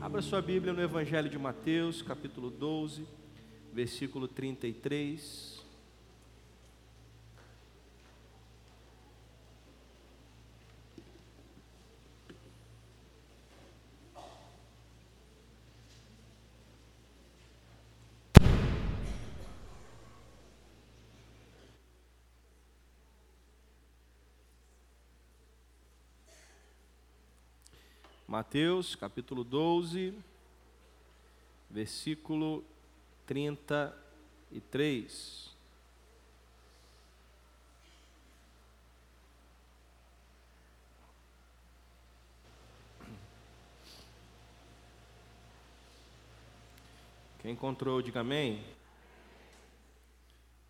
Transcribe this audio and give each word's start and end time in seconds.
Abra 0.00 0.22
sua 0.22 0.40
Bíblia 0.40 0.72
no 0.72 0.82
Evangelho 0.82 1.28
de 1.28 1.38
Mateus, 1.38 2.00
capítulo 2.00 2.48
12, 2.48 3.04
versículo 3.70 4.26
33. 4.26 5.62
Mateus 28.30 28.94
capítulo 28.94 29.42
12, 29.42 30.14
versículo 31.68 32.62
33. 33.26 35.50
Quem 47.40 47.50
encontrou, 47.50 48.00
diga 48.00 48.20
amém. 48.20 48.64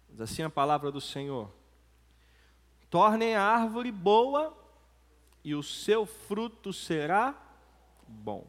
Diz 0.08 0.22
assim 0.22 0.42
a 0.42 0.48
palavra 0.48 0.91
do 0.91 0.98
Senhor: 0.98 1.50
Tornem 2.88 3.36
a 3.36 3.42
árvore 3.42 3.92
boa, 3.92 4.56
e 5.45 5.55
o 5.55 5.62
seu 5.62 6.06
fruto 6.06 6.72
será 6.72 7.49
bom. 8.10 8.46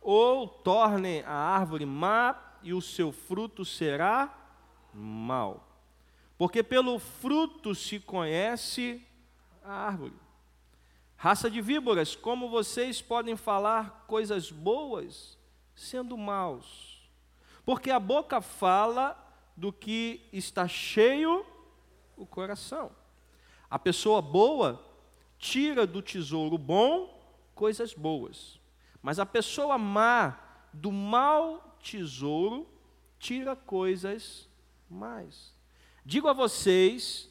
Ou 0.00 0.46
torne 0.46 1.22
a 1.22 1.32
árvore 1.32 1.86
má 1.86 2.58
e 2.62 2.74
o 2.74 2.82
seu 2.82 3.12
fruto 3.12 3.64
será 3.64 4.34
mau. 4.92 5.66
Porque 6.36 6.62
pelo 6.62 6.98
fruto 6.98 7.74
se 7.74 8.00
conhece 8.00 9.02
a 9.62 9.72
árvore. 9.72 10.14
Raça 11.16 11.50
de 11.50 11.60
víboras, 11.60 12.14
como 12.14 12.50
vocês 12.50 13.00
podem 13.00 13.36
falar 13.36 14.04
coisas 14.06 14.50
boas 14.50 15.38
sendo 15.74 16.18
maus? 16.18 17.08
Porque 17.64 17.90
a 17.90 17.98
boca 17.98 18.40
fala 18.42 19.16
do 19.56 19.72
que 19.72 20.28
está 20.32 20.68
cheio 20.68 21.46
o 22.16 22.26
coração. 22.26 22.90
A 23.70 23.78
pessoa 23.78 24.20
boa 24.20 24.84
tira 25.38 25.86
do 25.86 26.02
tesouro 26.02 26.58
bom 26.58 27.20
coisas 27.54 27.94
boas. 27.94 28.60
Mas 29.04 29.18
a 29.18 29.26
pessoa 29.26 29.76
má 29.76 30.40
do 30.72 30.90
mau 30.90 31.76
tesouro 31.82 32.66
tira 33.18 33.54
coisas 33.54 34.48
mais. 34.88 35.54
Digo 36.02 36.26
a 36.26 36.32
vocês 36.32 37.28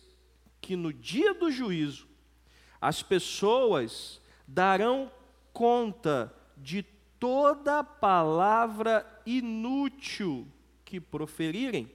que 0.62 0.76
no 0.76 0.94
dia 0.94 1.34
do 1.34 1.50
juízo 1.50 2.08
as 2.80 3.02
pessoas 3.02 4.22
darão 4.48 5.12
conta 5.52 6.32
de 6.56 6.84
toda 7.20 7.84
palavra 7.84 9.04
inútil 9.26 10.48
que 10.86 11.00
proferirem, 11.00 11.92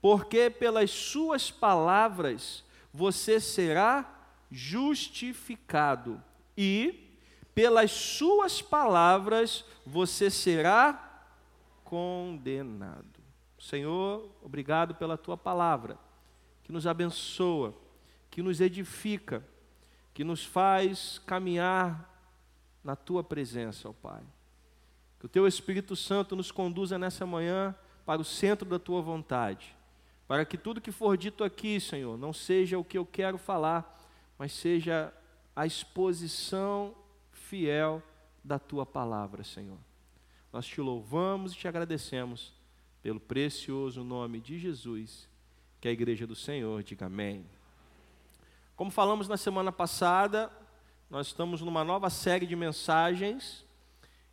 porque 0.00 0.48
pelas 0.48 0.92
suas 0.92 1.50
palavras 1.50 2.64
você 2.92 3.40
será 3.40 4.28
justificado 4.48 6.22
e 6.56 7.01
pelas 7.54 7.90
suas 7.90 8.62
palavras 8.62 9.64
você 9.84 10.30
será 10.30 11.26
condenado. 11.84 13.20
Senhor, 13.58 14.28
obrigado 14.42 14.94
pela 14.94 15.16
tua 15.16 15.36
palavra, 15.36 15.98
que 16.64 16.72
nos 16.72 16.86
abençoa, 16.86 17.74
que 18.30 18.42
nos 18.42 18.60
edifica, 18.60 19.46
que 20.12 20.24
nos 20.24 20.44
faz 20.44 21.20
caminhar 21.26 22.10
na 22.82 22.96
tua 22.96 23.22
presença, 23.22 23.88
ó 23.88 23.92
Pai. 23.92 24.22
Que 25.20 25.26
o 25.26 25.28
teu 25.28 25.46
Espírito 25.46 25.94
Santo 25.94 26.34
nos 26.34 26.50
conduza 26.50 26.98
nessa 26.98 27.24
manhã 27.24 27.74
para 28.04 28.20
o 28.20 28.24
centro 28.24 28.68
da 28.68 28.78
tua 28.78 29.00
vontade, 29.00 29.76
para 30.26 30.44
que 30.44 30.58
tudo 30.58 30.80
que 30.80 30.90
for 30.90 31.16
dito 31.16 31.44
aqui, 31.44 31.78
Senhor, 31.78 32.18
não 32.18 32.32
seja 32.32 32.78
o 32.78 32.84
que 32.84 32.98
eu 32.98 33.06
quero 33.06 33.38
falar, 33.38 33.96
mas 34.36 34.52
seja 34.52 35.12
a 35.54 35.66
exposição 35.66 36.94
fiel 37.52 38.02
da 38.42 38.58
tua 38.58 38.86
palavra, 38.86 39.44
Senhor. 39.44 39.76
Nós 40.50 40.64
te 40.64 40.80
louvamos 40.80 41.52
e 41.52 41.56
te 41.56 41.68
agradecemos 41.68 42.54
pelo 43.02 43.20
precioso 43.20 44.02
nome 44.02 44.40
de 44.40 44.58
Jesus, 44.58 45.28
que 45.78 45.86
a 45.86 45.92
igreja 45.92 46.26
do 46.26 46.34
Senhor 46.34 46.82
diga 46.82 47.04
amém. 47.04 47.44
Como 48.74 48.90
falamos 48.90 49.28
na 49.28 49.36
semana 49.36 49.70
passada, 49.70 50.50
nós 51.10 51.26
estamos 51.26 51.60
numa 51.60 51.84
nova 51.84 52.08
série 52.08 52.46
de 52.46 52.56
mensagens 52.56 53.66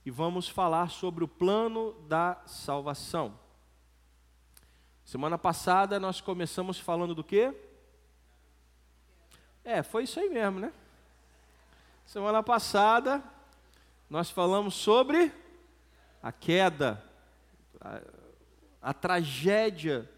e 0.06 0.10
vamos 0.10 0.48
falar 0.48 0.90
sobre 0.90 1.22
o 1.22 1.28
plano 1.28 1.92
da 2.08 2.42
salvação. 2.46 3.38
Semana 5.04 5.38
passada 5.38 6.00
nós 6.00 6.22
começamos 6.22 6.80
falando 6.80 7.14
do 7.14 7.24
quê? 7.26 7.54
É, 9.62 9.84
foi 9.84 10.04
isso 10.04 10.22
aí 10.22 10.30
mesmo, 10.30 10.62
né? 10.62 10.72
Semana 12.10 12.42
passada, 12.42 13.24
nós 14.10 14.32
falamos 14.32 14.74
sobre 14.74 15.32
a 16.24 16.32
queda, 16.32 17.04
a, 17.80 18.02
a, 18.82 18.94
tragédia 18.96 20.10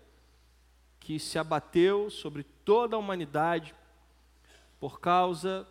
que 1.01 1.19
se 1.19 1.37
abateu 1.37 2.09
sobre 2.09 2.43
toda 2.63 2.95
a 2.95 2.99
humanidade 2.99 3.75
por 4.79 5.01
causa 5.01 5.67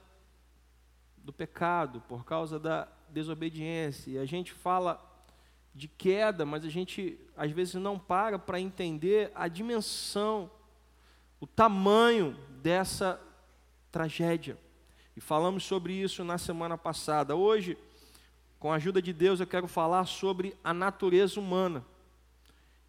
do 1.16 1.32
pecado, 1.32 2.02
por 2.02 2.22
causa 2.22 2.58
da 2.58 2.86
desobediência. 3.08 4.10
E 4.10 4.18
a 4.18 4.26
gente 4.26 4.52
fala 4.52 5.02
de 5.74 5.88
queda, 5.88 6.44
mas 6.44 6.66
a 6.66 6.68
gente 6.68 7.18
às 7.34 7.50
vezes 7.50 7.76
não 7.76 7.98
para 7.98 8.38
para 8.38 8.60
entender 8.60 9.32
a 9.34 9.48
dimensão, 9.48 10.50
o 11.40 11.46
tamanho 11.46 12.36
dessa 12.60 13.18
tragédia. 13.90 14.58
E 15.20 15.22
falamos 15.22 15.64
sobre 15.64 15.92
isso 15.92 16.24
na 16.24 16.38
semana 16.38 16.78
passada. 16.78 17.36
Hoje, 17.36 17.76
com 18.58 18.72
a 18.72 18.76
ajuda 18.76 19.02
de 19.02 19.12
Deus, 19.12 19.38
eu 19.38 19.46
quero 19.46 19.68
falar 19.68 20.06
sobre 20.06 20.56
a 20.64 20.72
natureza 20.72 21.38
humana, 21.38 21.84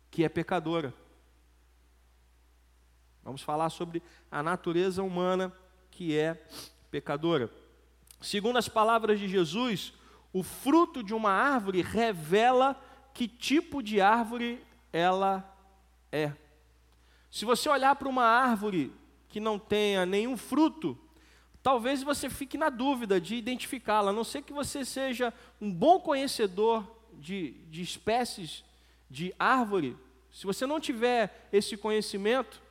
que 0.09 0.23
é 0.23 0.29
pecadora. 0.29 0.93
Vamos 3.21 3.41
falar 3.41 3.69
sobre 3.69 4.01
a 4.31 4.41
natureza 4.41 5.03
humana 5.03 5.51
que 5.91 6.17
é 6.17 6.41
pecadora. 6.89 7.51
Segundo 8.21 8.55
as 8.55 8.69
palavras 8.69 9.19
de 9.19 9.27
Jesus, 9.27 9.93
o 10.31 10.41
fruto 10.41 11.03
de 11.03 11.13
uma 11.13 11.31
árvore 11.31 11.81
revela 11.81 12.81
que 13.13 13.27
tipo 13.27 13.83
de 13.83 13.99
árvore 13.99 14.65
ela 14.93 15.53
é. 16.09 16.31
Se 17.29 17.43
você 17.43 17.67
olhar 17.67 17.93
para 17.97 18.07
uma 18.07 18.23
árvore 18.23 18.89
que 19.27 19.41
não 19.41 19.59
tenha 19.59 20.05
nenhum 20.05 20.37
fruto, 20.37 20.97
talvez 21.63 22.03
você 22.03 22.29
fique 22.29 22.57
na 22.57 22.69
dúvida 22.69 23.19
de 23.19 23.35
identificá-la, 23.35 24.11
a 24.11 24.13
não 24.13 24.23
ser 24.23 24.41
que 24.41 24.53
você 24.53 24.83
seja 24.83 25.33
um 25.59 25.71
bom 25.71 25.99
conhecedor 25.99 26.85
de, 27.13 27.51
de 27.69 27.81
espécies 27.81 28.63
de 29.09 29.33
árvore. 29.37 29.97
Se 30.31 30.45
você 30.45 30.65
não 30.65 30.79
tiver 30.79 31.49
esse 31.51 31.75
conhecimento, 31.77 32.61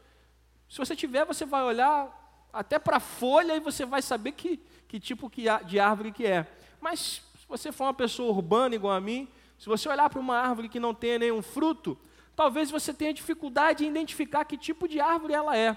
se 0.68 0.78
você 0.78 0.96
tiver, 0.96 1.24
você 1.24 1.44
vai 1.44 1.62
olhar 1.62 2.16
até 2.52 2.78
para 2.78 2.96
a 2.96 3.00
folha 3.00 3.56
e 3.56 3.60
você 3.60 3.84
vai 3.84 4.02
saber 4.02 4.32
que, 4.32 4.58
que 4.88 4.98
tipo 4.98 5.30
de 5.64 5.78
árvore 5.78 6.12
que 6.12 6.26
é. 6.26 6.46
Mas 6.80 7.22
se 7.38 7.46
você 7.48 7.70
for 7.70 7.84
uma 7.84 7.94
pessoa 7.94 8.30
urbana 8.30 8.74
igual 8.74 8.94
a 8.94 9.00
mim, 9.00 9.28
se 9.58 9.66
você 9.66 9.88
olhar 9.88 10.08
para 10.08 10.18
uma 10.18 10.36
árvore 10.36 10.68
que 10.68 10.80
não 10.80 10.94
tenha 10.94 11.18
nenhum 11.18 11.42
fruto, 11.42 11.98
talvez 12.34 12.70
você 12.70 12.94
tenha 12.94 13.12
dificuldade 13.12 13.84
em 13.84 13.88
identificar 13.88 14.44
que 14.44 14.56
tipo 14.56 14.88
de 14.88 14.98
árvore 14.98 15.34
ela 15.34 15.56
é. 15.56 15.76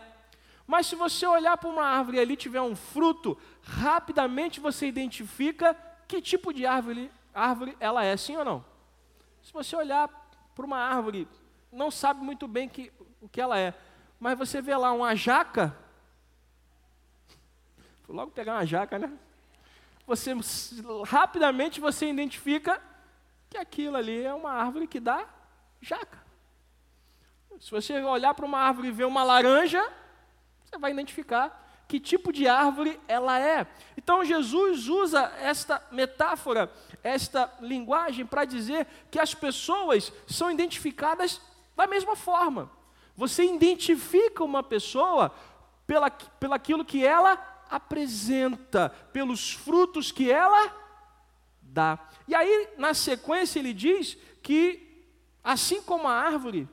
Mas 0.65 0.87
se 0.87 0.95
você 0.95 1.25
olhar 1.25 1.57
para 1.57 1.69
uma 1.69 1.85
árvore 1.85 2.17
e 2.17 2.19
ali 2.19 2.35
tiver 2.35 2.61
um 2.61 2.75
fruto, 2.75 3.37
rapidamente 3.61 4.59
você 4.59 4.87
identifica 4.87 5.75
que 6.07 6.21
tipo 6.21 6.53
de 6.53 6.65
árvore, 6.65 7.11
árvore 7.33 7.75
ela 7.79 8.03
é, 8.03 8.15
sim 8.15 8.35
ou 8.37 8.45
não? 8.45 8.65
Se 9.41 9.51
você 9.51 9.75
olhar 9.75 10.07
para 10.55 10.65
uma 10.65 10.77
árvore, 10.77 11.27
não 11.71 11.91
sabe 11.91 12.21
muito 12.21 12.47
bem 12.47 12.69
que, 12.69 12.91
o 13.21 13.27
que 13.27 13.41
ela 13.41 13.59
é, 13.59 13.73
mas 14.19 14.37
você 14.37 14.61
vê 14.61 14.75
lá 14.75 14.93
uma 14.93 15.15
jaca, 15.15 15.75
vou 18.07 18.15
logo 18.15 18.31
pegar 18.31 18.53
uma 18.53 18.65
jaca, 18.65 18.97
né? 18.97 19.11
Você 20.05 20.31
rapidamente 21.05 21.79
você 21.79 22.09
identifica 22.09 22.81
que 23.49 23.57
aquilo 23.57 23.97
ali 23.97 24.23
é 24.23 24.33
uma 24.33 24.51
árvore 24.51 24.87
que 24.87 24.99
dá 24.99 25.27
jaca. 25.81 26.23
Se 27.59 27.71
você 27.71 28.01
olhar 28.01 28.33
para 28.33 28.45
uma 28.45 28.59
árvore 28.59 28.89
e 28.89 28.91
ver 28.91 29.05
uma 29.05 29.23
laranja, 29.23 29.81
você 30.73 30.79
vai 30.79 30.91
identificar 30.91 31.83
que 31.87 31.99
tipo 31.99 32.33
de 32.33 32.47
árvore 32.47 32.99
ela 33.07 33.39
é. 33.39 33.67
Então 33.95 34.25
Jesus 34.25 34.87
usa 34.87 35.31
esta 35.39 35.85
metáfora, 35.91 36.71
esta 37.03 37.51
linguagem 37.61 38.25
para 38.25 38.43
dizer 38.43 38.87
que 39.11 39.19
as 39.19 39.35
pessoas 39.35 40.11
são 40.25 40.49
identificadas 40.49 41.39
da 41.75 41.85
mesma 41.85 42.15
forma. 42.15 42.71
Você 43.15 43.45
identifica 43.45 44.43
uma 44.43 44.63
pessoa 44.63 45.31
pela, 45.85 46.09
pelaquilo 46.09 46.83
que 46.83 47.05
ela 47.05 47.37
apresenta, 47.69 48.89
pelos 49.11 49.53
frutos 49.53 50.11
que 50.11 50.31
ela 50.31 50.75
dá. 51.61 51.99
E 52.27 52.33
aí, 52.33 52.69
na 52.77 52.95
sequência, 52.95 53.59
ele 53.59 53.73
diz 53.73 54.17
que, 54.41 55.05
assim 55.43 55.83
como 55.83 56.07
a 56.07 56.13
árvore, 56.13 56.67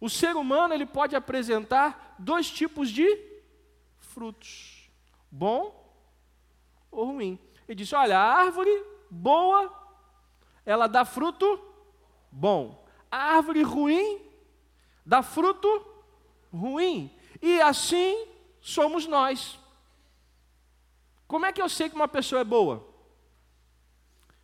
o 0.00 0.08
ser 0.08 0.34
humano 0.34 0.74
ele 0.74 0.86
pode 0.86 1.14
apresentar 1.14 2.09
dois 2.20 2.50
tipos 2.50 2.90
de 2.90 3.06
frutos: 3.98 4.90
bom 5.30 5.92
ou 6.90 7.06
ruim. 7.06 7.38
Ele 7.66 7.76
disse: 7.76 7.94
olha, 7.94 8.18
a 8.18 8.34
árvore 8.34 8.70
boa, 9.10 9.72
ela 10.64 10.86
dá 10.86 11.04
fruto 11.04 11.60
bom. 12.30 12.84
A 13.10 13.34
árvore 13.36 13.62
ruim 13.62 14.20
dá 15.04 15.22
fruto 15.22 15.68
ruim. 16.52 17.14
E 17.40 17.60
assim 17.60 18.26
somos 18.60 19.06
nós. 19.06 19.58
Como 21.26 21.46
é 21.46 21.52
que 21.52 21.62
eu 21.62 21.68
sei 21.68 21.88
que 21.88 21.94
uma 21.94 22.08
pessoa 22.08 22.40
é 22.40 22.44
boa? 22.44 22.86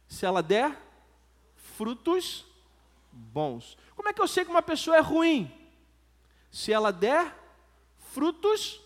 Se 0.09 0.25
ela 0.25 0.43
der 0.43 0.77
frutos 1.57 2.47
bons. 3.13 3.77
Como 3.95 4.09
é 4.09 4.13
que 4.13 4.23
eu 4.23 4.29
sei 4.29 4.45
que 4.45 4.51
uma 4.51 4.63
pessoa 4.63 4.97
é 4.97 5.01
ruim? 5.01 5.53
Se 6.51 6.73
ela 6.73 6.93
der 6.93 7.46
frutos 8.17 8.81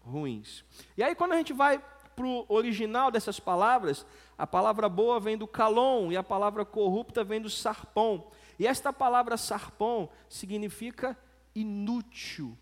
ruins. 0.00 0.64
E 0.96 1.02
aí, 1.02 1.14
quando 1.14 1.32
a 1.32 1.36
gente 1.36 1.52
vai 1.52 1.78
para 2.16 2.26
o 2.26 2.46
original 2.48 3.10
dessas 3.10 3.38
palavras, 3.38 4.06
a 4.38 4.46
palavra 4.46 4.88
boa 4.88 5.20
vem 5.20 5.36
do 5.36 5.46
calon 5.46 6.10
e 6.10 6.16
a 6.16 6.22
palavra 6.22 6.64
corrupta 6.64 7.22
vem 7.22 7.42
do 7.42 7.50
sarpão. 7.50 8.28
E 8.58 8.66
esta 8.66 8.90
palavra 8.90 9.36
sarpão 9.36 10.08
significa 10.30 11.14
inútil. 11.54 12.56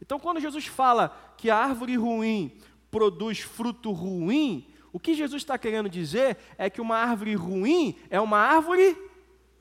Então, 0.00 0.18
quando 0.18 0.40
Jesus 0.40 0.66
fala 0.66 1.14
que 1.36 1.50
a 1.50 1.56
árvore 1.58 1.96
ruim 1.96 2.58
produz 2.90 3.40
fruto 3.40 3.92
ruim, 3.92 4.66
o 4.90 4.98
que 4.98 5.12
Jesus 5.12 5.42
está 5.42 5.58
querendo 5.58 5.90
dizer 5.90 6.38
é 6.56 6.70
que 6.70 6.80
uma 6.80 6.96
árvore 6.96 7.34
ruim 7.34 7.94
é 8.08 8.18
uma 8.18 8.38
árvore 8.38 8.96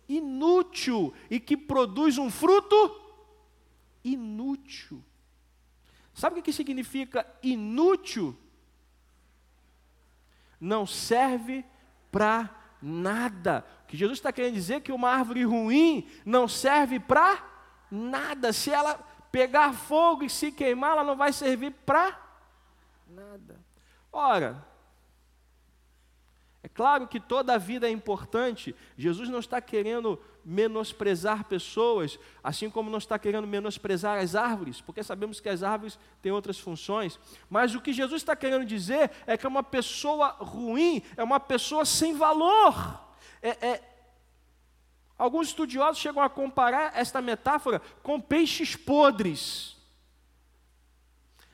inútil 0.07 1.13
e 1.29 1.37
que 1.37 1.57
produz 1.57 2.17
um 2.17 2.31
fruto 2.31 3.01
inútil. 4.05 5.03
Sabe 6.15 6.39
o 6.39 6.43
que 6.43 6.53
significa 6.53 7.27
inútil? 7.43 8.35
Não 10.59 10.87
serve 10.87 11.65
para 12.09 12.49
nada. 12.81 13.65
O 13.83 13.87
que 13.87 13.97
Jesus 13.97 14.17
está 14.17 14.31
querendo 14.31 14.53
dizer 14.53 14.75
é 14.75 14.79
que 14.79 14.93
uma 14.93 15.09
árvore 15.09 15.43
ruim 15.43 16.09
não 16.25 16.47
serve 16.47 17.01
para 17.01 17.43
nada. 17.91 18.53
Se 18.53 18.71
ela 18.71 18.95
pegar 19.29 19.73
fogo 19.73 20.23
e 20.23 20.29
se 20.29 20.53
queimar, 20.53 20.91
ela 20.91 21.03
não 21.03 21.17
vai 21.17 21.33
servir 21.33 21.71
para 21.85 22.17
nada. 23.05 23.59
Ora, 24.09 24.65
é 26.65 26.67
claro 26.67 27.07
que 27.07 27.19
toda 27.19 27.53
a 27.53 27.59
vida 27.59 27.87
é 27.87 27.91
importante. 27.91 28.75
Jesus 28.97 29.29
não 29.29 29.37
está 29.37 29.61
querendo 29.61 30.19
menosprezar 30.43 31.43
pessoas, 31.45 32.17
assim 32.43 32.71
como 32.71 32.89
não 32.89 32.97
está 32.97 33.19
querendo 33.19 33.45
menosprezar 33.45 34.17
as 34.17 34.33
árvores, 34.33 34.81
porque 34.81 35.03
sabemos 35.03 35.39
que 35.39 35.47
as 35.47 35.61
árvores 35.61 35.99
têm 36.23 36.31
outras 36.31 36.57
funções. 36.57 37.19
Mas 37.51 37.75
o 37.75 37.81
que 37.81 37.93
Jesus 37.93 38.23
está 38.23 38.35
querendo 38.35 38.65
dizer 38.65 39.11
é 39.27 39.37
que 39.37 39.45
uma 39.45 39.61
pessoa 39.61 40.29
ruim 40.39 41.03
é 41.15 41.23
uma 41.23 41.39
pessoa 41.39 41.85
sem 41.85 42.15
valor. 42.15 42.99
É, 43.43 43.49
é, 43.49 43.83
Alguns 45.19 45.49
estudiosos 45.49 46.01
chegam 46.01 46.23
a 46.23 46.29
comparar 46.31 46.97
esta 46.97 47.21
metáfora 47.21 47.79
com 48.01 48.19
peixes 48.19 48.75
podres. 48.75 49.77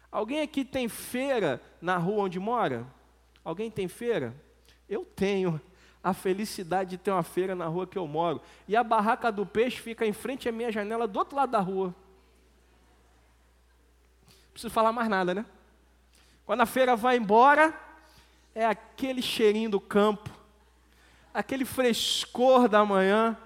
Alguém 0.10 0.40
aqui 0.40 0.64
tem 0.64 0.88
feira 0.88 1.62
na 1.81 1.98
rua 1.98 2.24
onde 2.24 2.40
mora? 2.40 2.88
Alguém 3.44 3.69
tem 3.69 3.90
feira? 3.90 4.34
Eu 4.92 5.06
tenho 5.06 5.60
a 6.04 6.14
felicidade 6.14 6.92
de 6.92 6.98
ter 6.98 7.12
uma 7.12 7.24
feira 7.24 7.56
na 7.56 7.66
rua 7.66 7.88
que 7.88 7.98
eu 7.98 8.06
moro. 8.06 8.42
E 8.68 8.76
a 8.76 8.84
barraca 8.84 9.32
do 9.32 9.46
peixe 9.46 9.80
fica 9.80 10.06
em 10.06 10.14
frente 10.14 10.50
à 10.50 10.52
minha 10.52 10.72
janela 10.72 11.08
do 11.08 11.18
outro 11.18 11.36
lado 11.36 11.52
da 11.52 11.60
rua. 11.60 11.96
Não 14.28 14.52
preciso 14.52 14.74
falar 14.74 14.92
mais 14.92 15.08
nada, 15.08 15.34
né? 15.34 15.46
Quando 16.46 16.62
a 16.62 16.66
feira 16.66 16.96
vai 16.96 17.18
embora, 17.18 17.74
é 18.54 18.66
aquele 18.66 19.22
cheirinho 19.22 19.70
do 19.70 19.80
campo, 19.80 20.30
aquele 21.34 21.66
frescor 21.66 22.68
da 22.68 22.84
manhã 22.86 23.38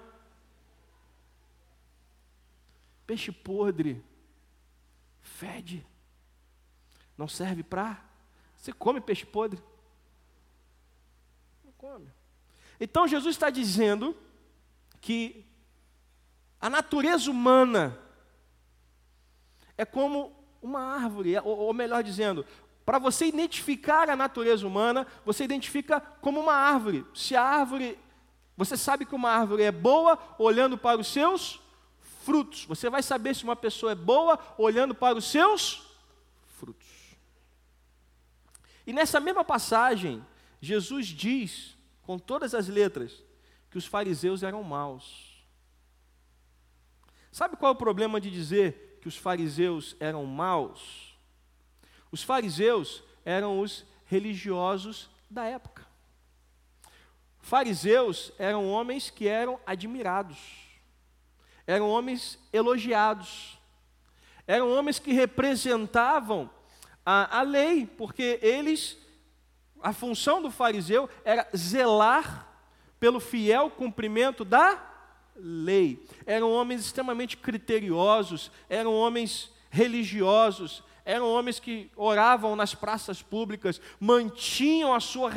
Peixe 3.06 3.30
podre, 3.30 4.02
fede, 5.20 5.86
não 7.16 7.28
serve 7.28 7.62
para. 7.62 8.02
Você 8.56 8.72
come 8.72 9.00
peixe 9.00 9.24
podre? 9.24 9.62
Então 12.78 13.08
Jesus 13.08 13.34
está 13.34 13.50
dizendo 13.50 14.16
que 15.00 15.46
a 16.60 16.68
natureza 16.68 17.30
humana 17.30 17.98
é 19.76 19.84
como 19.84 20.32
uma 20.62 20.80
árvore, 20.80 21.38
ou 21.44 21.72
melhor 21.72 22.02
dizendo, 22.02 22.44
para 22.84 22.98
você 22.98 23.26
identificar 23.26 24.08
a 24.08 24.16
natureza 24.16 24.66
humana, 24.66 25.06
você 25.24 25.44
identifica 25.44 26.00
como 26.00 26.40
uma 26.40 26.54
árvore. 26.54 27.04
Se 27.14 27.34
a 27.34 27.42
árvore, 27.42 27.98
você 28.56 28.76
sabe 28.76 29.04
que 29.04 29.14
uma 29.14 29.30
árvore 29.30 29.62
é 29.62 29.72
boa 29.72 30.18
olhando 30.38 30.78
para 30.78 31.00
os 31.00 31.08
seus 31.08 31.60
frutos. 32.24 32.64
Você 32.64 32.88
vai 32.88 33.02
saber 33.02 33.34
se 33.34 33.44
uma 33.44 33.56
pessoa 33.56 33.92
é 33.92 33.94
boa 33.94 34.38
olhando 34.56 34.94
para 34.94 35.16
os 35.16 35.24
seus 35.24 35.82
frutos. 36.58 36.86
E 38.86 38.92
nessa 38.92 39.20
mesma 39.20 39.44
passagem, 39.44 40.24
Jesus 40.60 41.06
diz, 41.06 41.75
com 42.06 42.18
todas 42.18 42.54
as 42.54 42.68
letras, 42.68 43.22
que 43.70 43.76
os 43.76 43.86
fariseus 43.86 44.42
eram 44.42 44.62
maus. 44.62 45.44
Sabe 47.32 47.56
qual 47.56 47.72
é 47.72 47.74
o 47.74 47.78
problema 47.78 48.20
de 48.20 48.30
dizer 48.30 48.98
que 49.02 49.08
os 49.08 49.16
fariseus 49.16 49.96
eram 50.00 50.24
maus? 50.24 51.18
Os 52.10 52.22
fariseus 52.22 53.02
eram 53.24 53.60
os 53.60 53.84
religiosos 54.06 55.10
da 55.28 55.44
época. 55.44 55.84
Fariseus 57.40 58.32
eram 58.38 58.68
homens 58.68 59.10
que 59.10 59.28
eram 59.28 59.60
admirados 59.66 60.66
eram 61.66 61.88
homens 61.90 62.38
elogiados, 62.52 63.58
eram 64.46 64.70
homens 64.70 64.98
que 64.98 65.12
representavam 65.12 66.48
a, 67.04 67.38
a 67.40 67.42
lei, 67.42 67.86
porque 67.86 68.38
eles, 68.40 68.96
a 69.82 69.92
função 69.92 70.42
do 70.42 70.50
fariseu 70.50 71.08
era 71.24 71.46
zelar 71.56 72.48
pelo 72.98 73.20
fiel 73.20 73.70
cumprimento 73.70 74.44
da 74.44 74.82
lei. 75.36 76.04
Eram 76.24 76.50
homens 76.50 76.80
extremamente 76.80 77.36
criteriosos, 77.36 78.50
eram 78.68 78.94
homens 78.94 79.52
religiosos, 79.70 80.82
eram 81.04 81.28
homens 81.28 81.60
que 81.60 81.90
oravam 81.94 82.56
nas 82.56 82.74
praças 82.74 83.22
públicas, 83.22 83.80
mantinham 84.00 84.92
a 84.92 85.00
sua, 85.00 85.30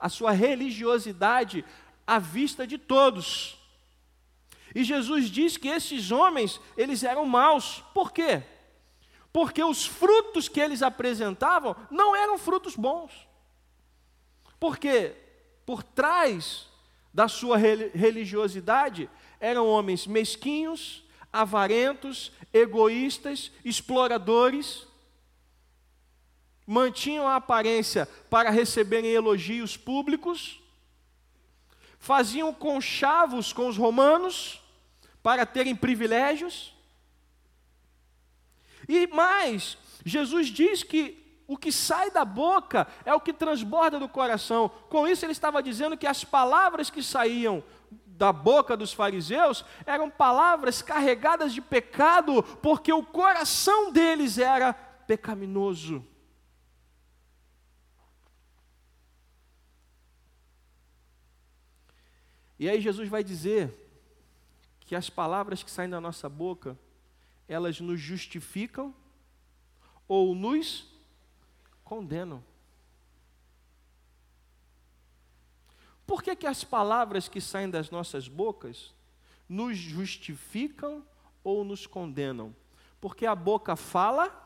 a 0.00 0.08
sua 0.08 0.30
religiosidade 0.30 1.64
à 2.06 2.18
vista 2.18 2.66
de 2.66 2.78
todos. 2.78 3.58
E 4.74 4.82
Jesus 4.82 5.30
diz 5.30 5.56
que 5.56 5.68
esses 5.68 6.10
homens, 6.10 6.60
eles 6.76 7.02
eram 7.04 7.26
maus. 7.26 7.82
Por 7.92 8.12
quê? 8.12 8.42
Porque 9.32 9.62
os 9.62 9.84
frutos 9.84 10.48
que 10.48 10.60
eles 10.60 10.82
apresentavam 10.82 11.76
não 11.90 12.14
eram 12.16 12.38
frutos 12.38 12.74
bons. 12.74 13.12
Porque 14.58 15.14
por 15.66 15.82
trás 15.82 16.68
da 17.12 17.28
sua 17.28 17.56
religiosidade 17.56 19.08
eram 19.38 19.66
homens 19.66 20.06
mesquinhos, 20.06 21.04
avarentos, 21.32 22.32
egoístas, 22.52 23.50
exploradores, 23.64 24.86
mantinham 26.66 27.28
a 27.28 27.36
aparência 27.36 28.06
para 28.30 28.50
receberem 28.50 29.10
elogios 29.10 29.76
públicos, 29.76 30.60
faziam 31.98 32.52
conchavos 32.52 33.52
com 33.52 33.68
os 33.68 33.76
romanos, 33.76 34.60
para 35.24 35.46
terem 35.46 35.74
privilégios. 35.74 36.74
E 38.86 39.06
mais, 39.06 39.78
Jesus 40.04 40.48
diz 40.48 40.82
que 40.82 41.23
o 41.46 41.56
que 41.56 41.70
sai 41.70 42.10
da 42.10 42.24
boca 42.24 42.86
é 43.04 43.12
o 43.12 43.20
que 43.20 43.32
transborda 43.32 43.98
do 43.98 44.08
coração. 44.08 44.68
Com 44.88 45.06
isso, 45.06 45.24
ele 45.24 45.32
estava 45.32 45.62
dizendo 45.62 45.96
que 45.96 46.06
as 46.06 46.24
palavras 46.24 46.88
que 46.88 47.02
saíam 47.02 47.62
da 48.06 48.32
boca 48.32 48.76
dos 48.76 48.92
fariseus 48.92 49.64
eram 49.84 50.08
palavras 50.08 50.80
carregadas 50.80 51.52
de 51.52 51.60
pecado, 51.60 52.42
porque 52.62 52.92
o 52.92 53.02
coração 53.02 53.92
deles 53.92 54.38
era 54.38 54.72
pecaminoso. 54.72 56.04
E 62.58 62.68
aí 62.68 62.80
Jesus 62.80 63.08
vai 63.08 63.22
dizer 63.22 63.70
que 64.80 64.94
as 64.94 65.10
palavras 65.10 65.62
que 65.62 65.70
saem 65.70 65.90
da 65.90 66.00
nossa 66.00 66.28
boca, 66.28 66.78
elas 67.48 67.80
nos 67.80 68.00
justificam 68.00 68.94
ou 70.06 70.34
nos 70.34 70.93
condenam. 71.84 72.42
Por 76.06 76.22
que, 76.22 76.34
que 76.36 76.46
as 76.46 76.64
palavras 76.64 77.28
que 77.28 77.40
saem 77.40 77.70
das 77.70 77.90
nossas 77.90 78.28
bocas 78.28 78.94
nos 79.48 79.76
justificam 79.76 81.04
ou 81.42 81.64
nos 81.64 81.86
condenam? 81.86 82.54
Porque 83.00 83.26
a 83.26 83.34
boca 83.34 83.76
fala 83.76 84.42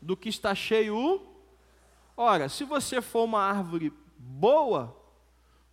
do 0.00 0.16
que 0.16 0.28
está 0.28 0.54
cheio. 0.54 1.26
Ora, 2.16 2.48
se 2.48 2.64
você 2.64 3.00
for 3.00 3.24
uma 3.24 3.40
árvore 3.40 3.92
boa, 4.16 4.96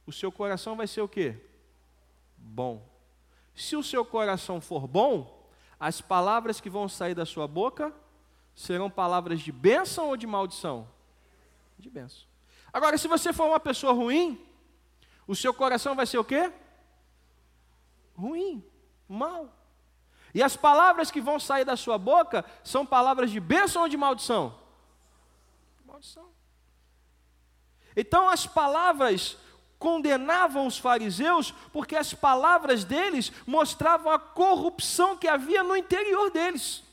o 0.05 0.12
seu 0.12 0.31
coração 0.31 0.75
vai 0.75 0.88
ser 0.88 1.01
o 1.01 1.07
quê? 1.07 1.36
Bom. 2.38 2.88
Se 3.53 3.75
o 3.75 3.83
seu 3.83 4.05
coração 4.05 4.62
for 4.62 4.88
bom, 4.88 5.48
as 5.79 6.01
palavras 6.01 6.59
que 6.59 6.69
vão 6.69 6.88
sair 6.89 7.13
da 7.13 7.25
sua 7.25 7.48
boca 7.48 7.93
serão 8.56 8.89
palavras 8.89 9.39
de 9.39 9.51
bênção 9.51 10.10
ou 10.10 10.18
de 10.18 10.27
maldição? 10.27 10.88
De 11.77 11.89
bênção. 11.89 12.27
Agora, 12.72 12.98
se 12.98 13.08
você 13.08 13.34
for 13.34 13.48
uma 13.48 13.60
pessoa 13.60 13.94
ruim, 13.94 14.39
o 15.27 15.36
seu 15.36 15.53
coração 15.53 15.96
vai 15.96 16.06
ser 16.06 16.18
o 16.18 16.24
quê? 16.24 16.51
Ruim, 18.15 18.63
mal. 19.08 19.53
E 20.34 20.44
as 20.44 20.56
palavras 20.56 21.10
que 21.10 21.22
vão 21.22 21.39
sair 21.39 21.65
da 21.65 21.75
sua 21.75 21.98
boca 21.98 22.46
são 22.63 22.86
palavras 22.86 23.32
de 23.32 23.39
bênção 23.39 23.84
ou 23.84 23.89
de 23.89 23.98
maldição? 23.98 24.58
Maldição. 25.86 26.29
Então 27.96 28.29
as 28.29 28.46
palavras 28.46 29.38
condenavam 29.79 30.68
os 30.68 30.77
fariseus 30.77 31.51
porque 31.72 31.96
as 31.96 32.13
palavras 32.13 32.84
deles 32.84 33.32
mostravam 33.48 34.12
a 34.12 34.20
corrupção 34.20 35.18
que 35.18 35.27
havia 35.27 35.63
no 35.63 35.75
interior 35.75 36.29
deles. 36.29 36.84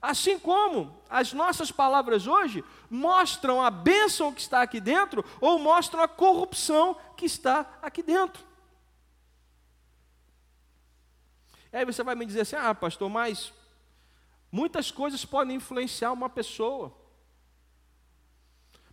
Assim 0.00 0.38
como 0.38 1.00
as 1.08 1.32
nossas 1.32 1.70
palavras 1.70 2.26
hoje 2.26 2.64
mostram 2.90 3.62
a 3.62 3.70
bênção 3.70 4.32
que 4.32 4.40
está 4.40 4.62
aqui 4.62 4.80
dentro 4.80 5.24
ou 5.40 5.58
mostram 5.58 6.02
a 6.02 6.08
corrupção 6.08 6.96
que 7.16 7.26
está 7.26 7.78
aqui 7.80 8.02
dentro. 8.02 8.44
E 11.72 11.76
aí 11.76 11.84
você 11.84 12.02
vai 12.02 12.14
me 12.14 12.26
dizer 12.26 12.42
assim: 12.42 12.56
ah, 12.56 12.74
pastor, 12.74 13.08
mas 13.08 13.52
muitas 14.50 14.90
coisas 14.90 15.24
podem 15.24 15.56
influenciar 15.56 16.12
uma 16.12 16.28
pessoa. 16.28 16.94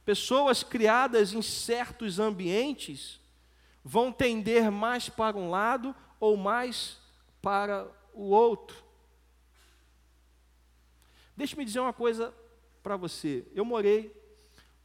Pessoas 0.06 0.64
criadas 0.64 1.34
em 1.34 1.42
certos 1.42 2.20
ambientes 2.20 3.22
vão 3.84 4.12
tender 4.12 4.70
mais 4.70 5.08
para 5.08 5.38
um 5.38 5.50
lado 5.50 5.96
ou 6.20 6.36
mais 6.36 6.98
para 7.42 7.88
o 8.14 8.30
outro. 8.30 8.83
Deixe-me 11.36 11.66
dizer 11.66 11.80
uma 11.80 11.94
coisa 11.94 12.34
para 12.82 12.96
você. 12.96 13.46
Eu 13.56 13.66
morei 13.66 14.14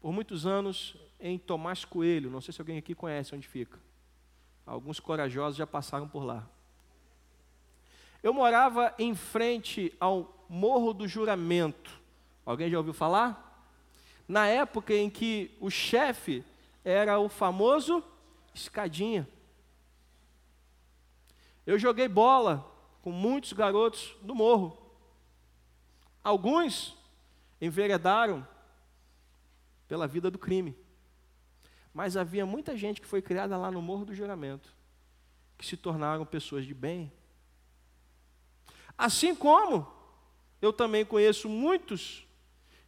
por 0.00 0.12
muitos 0.12 0.46
anos 0.46 0.96
em 1.20 1.38
Tomás 1.38 1.84
Coelho. 1.84 2.30
Não 2.30 2.40
sei 2.40 2.54
se 2.54 2.60
alguém 2.60 2.78
aqui 2.78 2.94
conhece 2.94 3.34
onde 3.34 3.46
fica. 3.46 3.78
Alguns 4.64 5.00
corajosos 5.00 5.56
já 5.56 5.66
passaram 5.66 6.08
por 6.08 6.24
lá. 6.24 6.48
Eu 8.22 8.32
morava 8.32 8.94
em 8.98 9.14
frente 9.14 9.94
ao 10.00 10.46
Morro 10.48 10.92
do 10.92 11.06
Juramento. 11.06 12.00
Alguém 12.44 12.70
já 12.70 12.78
ouviu 12.78 12.94
falar? 12.94 13.66
Na 14.26 14.46
época 14.46 14.94
em 14.94 15.10
que 15.10 15.56
o 15.60 15.70
chefe 15.70 16.44
era 16.84 17.18
o 17.18 17.28
famoso 17.28 18.02
escadinha. 18.54 19.28
Eu 21.66 21.78
joguei 21.78 22.08
bola 22.08 22.66
com 23.02 23.12
muitos 23.12 23.52
garotos 23.52 24.16
do 24.22 24.34
morro. 24.34 24.87
Alguns 26.22 26.96
enveredaram 27.60 28.46
pela 29.86 30.06
vida 30.06 30.30
do 30.30 30.38
crime. 30.38 30.76
Mas 31.92 32.16
havia 32.16 32.46
muita 32.46 32.76
gente 32.76 33.00
que 33.00 33.06
foi 33.06 33.22
criada 33.22 33.56
lá 33.56 33.70
no 33.70 33.82
Morro 33.82 34.04
do 34.04 34.14
Juramento, 34.14 34.72
que 35.56 35.66
se 35.66 35.76
tornaram 35.76 36.24
pessoas 36.24 36.64
de 36.64 36.74
bem. 36.74 37.12
Assim 38.96 39.34
como 39.34 39.90
eu 40.60 40.72
também 40.72 41.04
conheço 41.04 41.48
muitos 41.48 42.26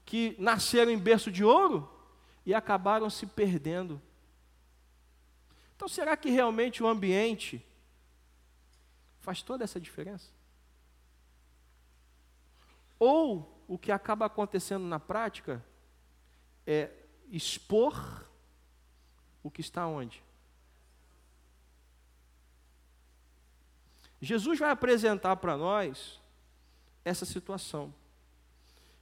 que 0.05 0.35
nasceram 0.39 0.91
em 0.91 0.99
berço 0.99 1.31
de 1.31 1.45
ouro 1.45 1.89
e 2.45 2.53
acabaram 2.53 3.09
se 3.09 3.27
perdendo. 3.27 4.01
Então, 5.77 5.89
será 5.89 6.17
que 6.17 6.29
realmente 6.31 6.83
o 6.83 6.87
ambiente 6.87 7.65
faz 9.21 9.41
toda 9.41 9.65
essa 9.65 9.81
diferença? 9.81 10.29
Ou 13.00 13.64
o 13.66 13.78
que 13.78 13.90
acaba 13.90 14.26
acontecendo 14.26 14.85
na 14.85 15.00
prática 15.00 15.64
é 16.66 16.90
expor 17.30 18.28
o 19.42 19.50
que 19.50 19.61
está 19.61 19.87
onde? 19.87 20.23
Jesus 24.21 24.59
vai 24.59 24.71
apresentar 24.71 25.37
para 25.37 25.57
nós 25.57 26.21
essa 27.04 27.25
situação. 27.25 27.92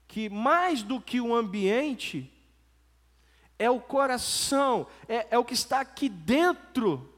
Que 0.06 0.30
mais 0.30 0.82
do 0.82 1.00
que 1.00 1.20
o 1.20 1.34
ambiente, 1.34 2.32
é 3.58 3.68
o 3.68 3.80
coração, 3.80 4.86
é, 5.08 5.26
é 5.30 5.38
o 5.38 5.44
que 5.44 5.54
está 5.54 5.80
aqui 5.80 6.08
dentro, 6.08 7.12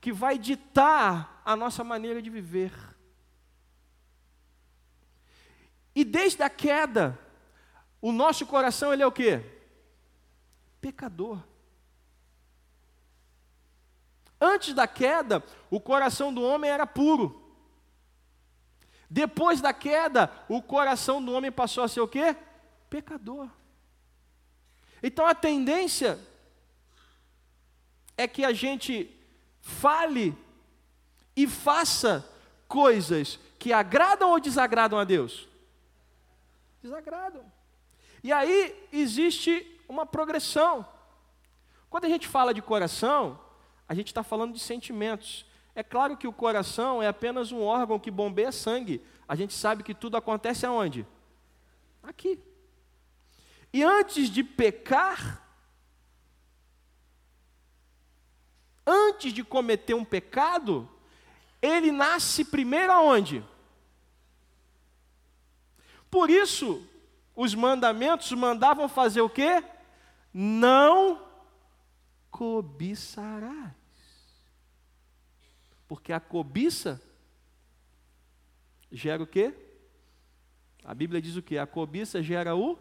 que 0.00 0.12
vai 0.12 0.36
ditar 0.36 1.40
a 1.44 1.54
nossa 1.54 1.84
maneira 1.84 2.20
de 2.20 2.28
viver. 2.28 2.72
E 5.94 6.04
desde 6.04 6.42
a 6.42 6.50
queda, 6.50 7.18
o 8.00 8.12
nosso 8.12 8.46
coração 8.46 8.92
ele 8.92 9.02
é 9.02 9.06
o 9.06 9.12
quê? 9.12 9.44
Pecador. 10.80 11.38
Antes 14.40 14.74
da 14.74 14.88
queda, 14.88 15.44
o 15.70 15.80
coração 15.80 16.34
do 16.34 16.42
homem 16.42 16.70
era 16.70 16.86
puro. 16.86 17.40
Depois 19.08 19.60
da 19.60 19.72
queda, 19.72 20.32
o 20.48 20.60
coração 20.60 21.22
do 21.22 21.32
homem 21.32 21.52
passou 21.52 21.84
a 21.84 21.88
ser 21.88 22.00
o 22.00 22.08
quê? 22.08 22.34
Pecador. 22.88 23.48
Então 25.02 25.26
a 25.26 25.34
tendência 25.34 26.18
é 28.16 28.26
que 28.26 28.44
a 28.44 28.52
gente 28.52 29.14
fale 29.60 30.36
e 31.36 31.46
faça 31.46 32.28
coisas 32.66 33.38
que 33.58 33.72
agradam 33.72 34.30
ou 34.30 34.40
desagradam 34.40 34.98
a 34.98 35.04
Deus? 35.04 35.51
Desagradam. 36.82 37.44
E 38.22 38.32
aí 38.32 38.88
existe 38.92 39.80
uma 39.88 40.04
progressão. 40.04 40.86
Quando 41.88 42.04
a 42.04 42.08
gente 42.08 42.26
fala 42.26 42.52
de 42.52 42.60
coração, 42.60 43.38
a 43.88 43.94
gente 43.94 44.08
está 44.08 44.22
falando 44.22 44.54
de 44.54 44.60
sentimentos. 44.60 45.46
É 45.74 45.82
claro 45.82 46.16
que 46.16 46.26
o 46.26 46.32
coração 46.32 47.02
é 47.02 47.08
apenas 47.08 47.52
um 47.52 47.62
órgão 47.62 47.98
que 47.98 48.10
bombeia 48.10 48.52
sangue. 48.52 49.02
A 49.28 49.34
gente 49.34 49.54
sabe 49.54 49.82
que 49.82 49.94
tudo 49.94 50.16
acontece 50.16 50.66
aonde? 50.66 51.06
Aqui. 52.02 52.38
E 53.72 53.82
antes 53.82 54.28
de 54.28 54.44
pecar, 54.44 55.42
antes 58.86 59.32
de 59.32 59.42
cometer 59.42 59.94
um 59.94 60.04
pecado, 60.04 60.88
ele 61.60 61.90
nasce 61.90 62.44
primeiro 62.44 62.92
aonde? 62.92 63.42
Por 66.12 66.28
isso, 66.28 66.86
os 67.34 67.54
mandamentos 67.54 68.30
mandavam 68.32 68.86
fazer 68.86 69.22
o 69.22 69.30
quê? 69.30 69.64
Não 70.30 71.26
cobiçarás. 72.30 73.72
Porque 75.88 76.12
a 76.12 76.20
cobiça 76.20 77.00
gera 78.90 79.22
o 79.22 79.26
quê? 79.26 79.54
A 80.84 80.92
Bíblia 80.92 81.22
diz 81.22 81.34
o 81.34 81.42
quê? 81.42 81.56
A 81.56 81.66
cobiça 81.66 82.22
gera 82.22 82.54
o 82.54 82.78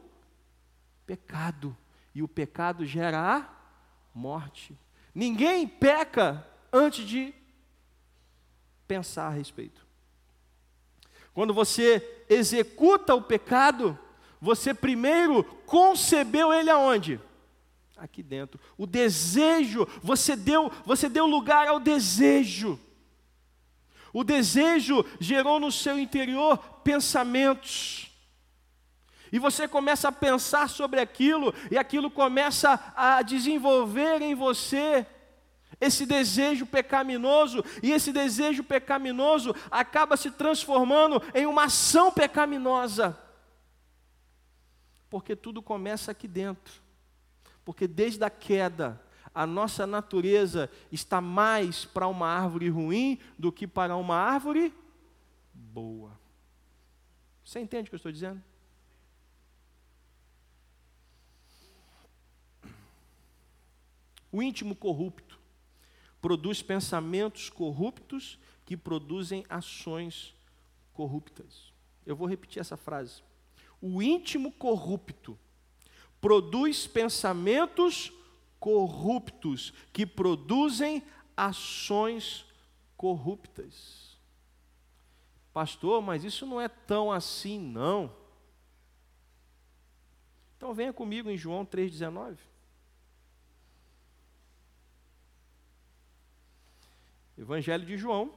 pecado. 1.05 1.75
E 2.13 2.21
o 2.21 2.27
pecado 2.27 2.85
gera 2.85 3.37
a 3.37 3.49
morte. 4.13 4.77
Ninguém 5.15 5.65
peca 5.65 6.45
antes 6.73 7.07
de 7.07 7.33
pensar 8.85 9.27
a 9.27 9.29
respeito. 9.29 9.80
Quando 11.33 11.53
você 11.53 12.23
executa 12.29 13.15
o 13.15 13.21
pecado, 13.21 13.97
você 14.39 14.73
primeiro 14.73 15.43
concebeu 15.65 16.51
ele 16.51 16.69
aonde? 16.69 17.19
Aqui 17.95 18.23
dentro. 18.23 18.59
O 18.77 18.87
desejo, 18.87 19.87
você 20.01 20.35
deu, 20.35 20.71
você 20.85 21.07
deu 21.07 21.25
lugar 21.25 21.67
ao 21.67 21.79
desejo. 21.79 22.79
O 24.11 24.23
desejo 24.23 25.05
gerou 25.19 25.59
no 25.59 25.71
seu 25.71 25.97
interior 25.97 26.57
pensamentos. 26.83 28.09
E 29.31 29.39
você 29.39 29.67
começa 29.67 30.09
a 30.09 30.11
pensar 30.11 30.67
sobre 30.67 30.99
aquilo, 30.99 31.53
e 31.69 31.77
aquilo 31.77 32.11
começa 32.11 32.77
a 32.95 33.21
desenvolver 33.21 34.21
em 34.21 34.35
você 34.35 35.05
esse 35.81 36.05
desejo 36.05 36.67
pecaminoso, 36.67 37.63
e 37.81 37.91
esse 37.91 38.13
desejo 38.13 38.63
pecaminoso 38.63 39.55
acaba 39.71 40.15
se 40.15 40.29
transformando 40.29 41.19
em 41.33 41.47
uma 41.47 41.65
ação 41.65 42.11
pecaminosa. 42.11 43.17
Porque 45.09 45.35
tudo 45.35 45.61
começa 45.61 46.11
aqui 46.11 46.27
dentro. 46.27 46.81
Porque 47.65 47.87
desde 47.87 48.23
a 48.23 48.29
queda, 48.29 49.01
a 49.33 49.47
nossa 49.47 49.87
natureza 49.87 50.69
está 50.91 51.19
mais 51.19 51.83
para 51.83 52.07
uma 52.07 52.27
árvore 52.27 52.69
ruim 52.69 53.19
do 53.37 53.51
que 53.51 53.65
para 53.65 53.95
uma 53.95 54.15
árvore 54.15 54.73
boa. 55.53 56.19
Você 57.43 57.59
entende 57.59 57.87
o 57.87 57.89
que 57.89 57.95
eu 57.95 57.97
estou 57.97 58.11
dizendo? 58.11 58.41
O 64.31 64.41
íntimo 64.41 64.75
corrupto 64.75 65.30
produz 66.21 66.61
pensamentos 66.61 67.49
corruptos 67.49 68.37
que 68.65 68.77
produzem 68.77 69.43
ações 69.49 70.35
corruptas. 70.93 71.73
Eu 72.05 72.15
vou 72.15 72.27
repetir 72.27 72.59
essa 72.59 72.77
frase. 72.77 73.23
O 73.81 74.01
íntimo 74.01 74.51
corrupto 74.51 75.37
produz 76.21 76.85
pensamentos 76.85 78.13
corruptos 78.59 79.73
que 79.91 80.05
produzem 80.05 81.03
ações 81.35 82.45
corruptas. 82.95 84.15
Pastor, 85.51 86.01
mas 86.01 86.23
isso 86.23 86.45
não 86.45 86.61
é 86.61 86.69
tão 86.69 87.11
assim, 87.11 87.59
não. 87.59 88.15
Então 90.55 90.73
venha 90.73 90.93
comigo 90.93 91.29
em 91.29 91.35
João 91.35 91.65
3,19. 91.65 92.37
Evangelho 97.41 97.83
de 97.83 97.97
João, 97.97 98.31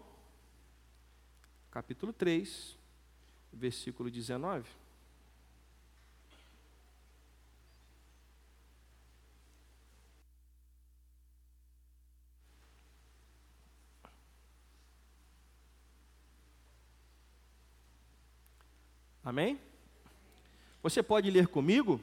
capítulo 1.70 2.10
3, 2.10 2.74
versículo 3.52 4.10
19. 4.10 4.66
Amém? 19.22 19.60
Você 20.82 21.02
pode 21.02 21.30
ler 21.30 21.48
comigo? 21.48 22.00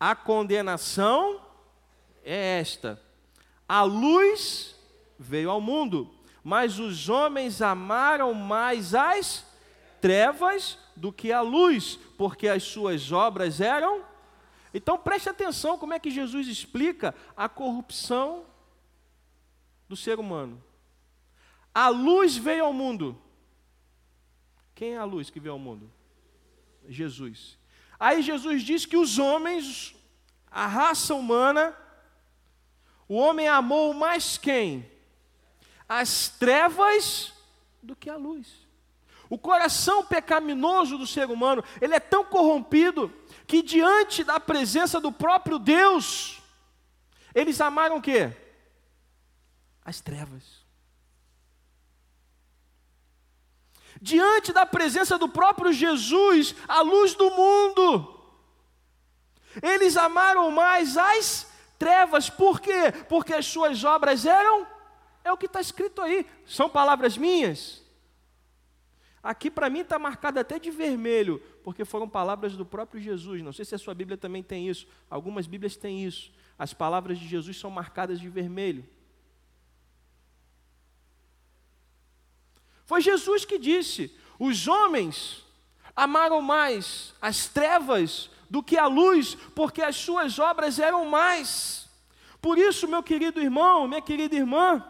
A 0.00 0.16
condenação 0.16 1.46
é 2.24 2.58
esta: 2.58 2.98
a 3.68 3.82
luz 3.82 4.77
veio 5.18 5.50
ao 5.50 5.60
mundo, 5.60 6.10
mas 6.44 6.78
os 6.78 7.08
homens 7.08 7.60
amaram 7.60 8.32
mais 8.32 8.94
as 8.94 9.44
trevas 10.00 10.78
do 10.94 11.12
que 11.12 11.32
a 11.32 11.40
luz, 11.40 11.98
porque 12.16 12.48
as 12.48 12.62
suas 12.62 13.10
obras 13.12 13.60
eram. 13.60 14.04
Então 14.72 14.98
preste 14.98 15.28
atenção 15.28 15.78
como 15.78 15.94
é 15.94 15.98
que 15.98 16.10
Jesus 16.10 16.46
explica 16.46 17.14
a 17.36 17.48
corrupção 17.48 18.44
do 19.88 19.96
ser 19.96 20.18
humano. 20.18 20.62
A 21.74 21.88
luz 21.88 22.36
veio 22.36 22.64
ao 22.64 22.72
mundo. 22.72 23.20
Quem 24.74 24.94
é 24.94 24.98
a 24.98 25.04
luz 25.04 25.30
que 25.30 25.40
veio 25.40 25.54
ao 25.54 25.58
mundo? 25.58 25.90
Jesus. 26.88 27.58
Aí 27.98 28.22
Jesus 28.22 28.62
diz 28.62 28.86
que 28.86 28.96
os 28.96 29.18
homens, 29.18 29.94
a 30.50 30.66
raça 30.66 31.14
humana, 31.14 31.76
o 33.08 33.14
homem 33.16 33.48
amou 33.48 33.92
mais 33.92 34.38
quem? 34.38 34.88
As 35.88 36.28
trevas 36.28 37.32
do 37.82 37.96
que 37.96 38.10
a 38.10 38.16
luz. 38.16 38.46
O 39.30 39.38
coração 39.38 40.04
pecaminoso 40.04 40.98
do 40.98 41.06
ser 41.06 41.30
humano, 41.30 41.62
ele 41.80 41.94
é 41.94 42.00
tão 42.00 42.24
corrompido 42.24 43.12
que 43.46 43.62
diante 43.62 44.24
da 44.24 44.38
presença 44.38 45.00
do 45.00 45.12
próprio 45.12 45.58
Deus, 45.58 46.42
eles 47.34 47.60
amaram 47.60 47.96
o 47.96 48.02
quê? 48.02 48.30
As 49.84 50.00
trevas. 50.00 50.66
Diante 54.00 54.52
da 54.52 54.64
presença 54.64 55.18
do 55.18 55.28
próprio 55.28 55.72
Jesus, 55.72 56.54
a 56.66 56.80
luz 56.82 57.14
do 57.14 57.30
mundo, 57.30 58.22
eles 59.62 59.96
amaram 59.96 60.50
mais 60.50 60.96
as 60.96 61.50
trevas, 61.78 62.30
por 62.30 62.60
quê? 62.60 62.92
Porque 63.08 63.34
as 63.34 63.46
suas 63.46 63.84
obras 63.84 64.24
eram 64.24 64.66
é 65.28 65.32
o 65.32 65.36
que 65.36 65.46
está 65.46 65.60
escrito 65.60 66.00
aí. 66.00 66.26
São 66.46 66.68
palavras 66.68 67.16
minhas? 67.16 67.82
Aqui 69.22 69.50
para 69.50 69.68
mim 69.68 69.80
está 69.80 69.98
marcado 69.98 70.40
até 70.40 70.58
de 70.58 70.70
vermelho, 70.70 71.42
porque 71.62 71.84
foram 71.84 72.08
palavras 72.08 72.56
do 72.56 72.64
próprio 72.64 73.00
Jesus. 73.00 73.42
Não 73.42 73.52
sei 73.52 73.64
se 73.64 73.74
a 73.74 73.78
sua 73.78 73.94
Bíblia 73.94 74.16
também 74.16 74.42
tem 74.42 74.68
isso. 74.68 74.86
Algumas 75.10 75.46
Bíblias 75.46 75.76
têm 75.76 76.04
isso. 76.04 76.32
As 76.58 76.72
palavras 76.72 77.18
de 77.18 77.28
Jesus 77.28 77.56
são 77.56 77.70
marcadas 77.70 78.20
de 78.20 78.28
vermelho. 78.28 78.84
Foi 82.86 83.00
Jesus 83.00 83.44
que 83.44 83.58
disse: 83.58 84.16
os 84.38 84.66
homens 84.66 85.44
amaram 85.94 86.40
mais 86.40 87.14
as 87.20 87.48
trevas 87.48 88.30
do 88.48 88.62
que 88.62 88.78
a 88.78 88.86
luz, 88.86 89.34
porque 89.54 89.82
as 89.82 89.96
suas 89.96 90.38
obras 90.38 90.78
eram 90.78 91.04
mais. 91.04 91.86
Por 92.40 92.56
isso, 92.56 92.88
meu 92.88 93.02
querido 93.02 93.40
irmão, 93.40 93.86
minha 93.86 94.00
querida 94.00 94.34
irmã, 94.34 94.82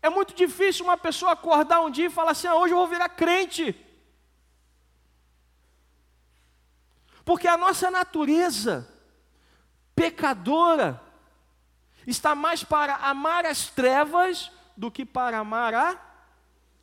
É 0.00 0.08
muito 0.08 0.34
difícil 0.34 0.84
uma 0.84 0.96
pessoa 0.96 1.32
acordar 1.32 1.80
um 1.80 1.90
dia 1.90 2.06
e 2.06 2.10
falar 2.10 2.32
assim: 2.32 2.46
ah, 2.46 2.54
hoje 2.54 2.72
eu 2.72 2.78
vou 2.78 2.86
virar 2.86 3.08
crente. 3.08 3.74
Porque 7.24 7.46
a 7.46 7.56
nossa 7.56 7.90
natureza 7.90 8.88
pecadora 9.94 11.02
está 12.06 12.34
mais 12.34 12.64
para 12.64 12.96
amar 12.96 13.44
as 13.44 13.68
trevas 13.68 14.50
do 14.76 14.90
que 14.90 15.04
para 15.04 15.38
amar 15.38 15.74
a 15.74 16.00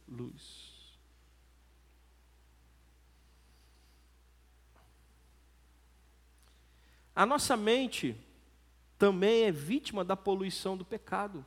luz. 0.07 0.65
A 7.15 7.25
nossa 7.25 7.55
mente 7.55 8.15
também 8.99 9.45
é 9.45 9.51
vítima 9.51 10.03
da 10.03 10.17
poluição 10.17 10.75
do 10.75 10.83
pecado. 10.83 11.45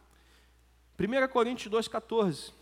1 0.99 1.29
Coríntios 1.29 1.73
2,14. 1.73 2.53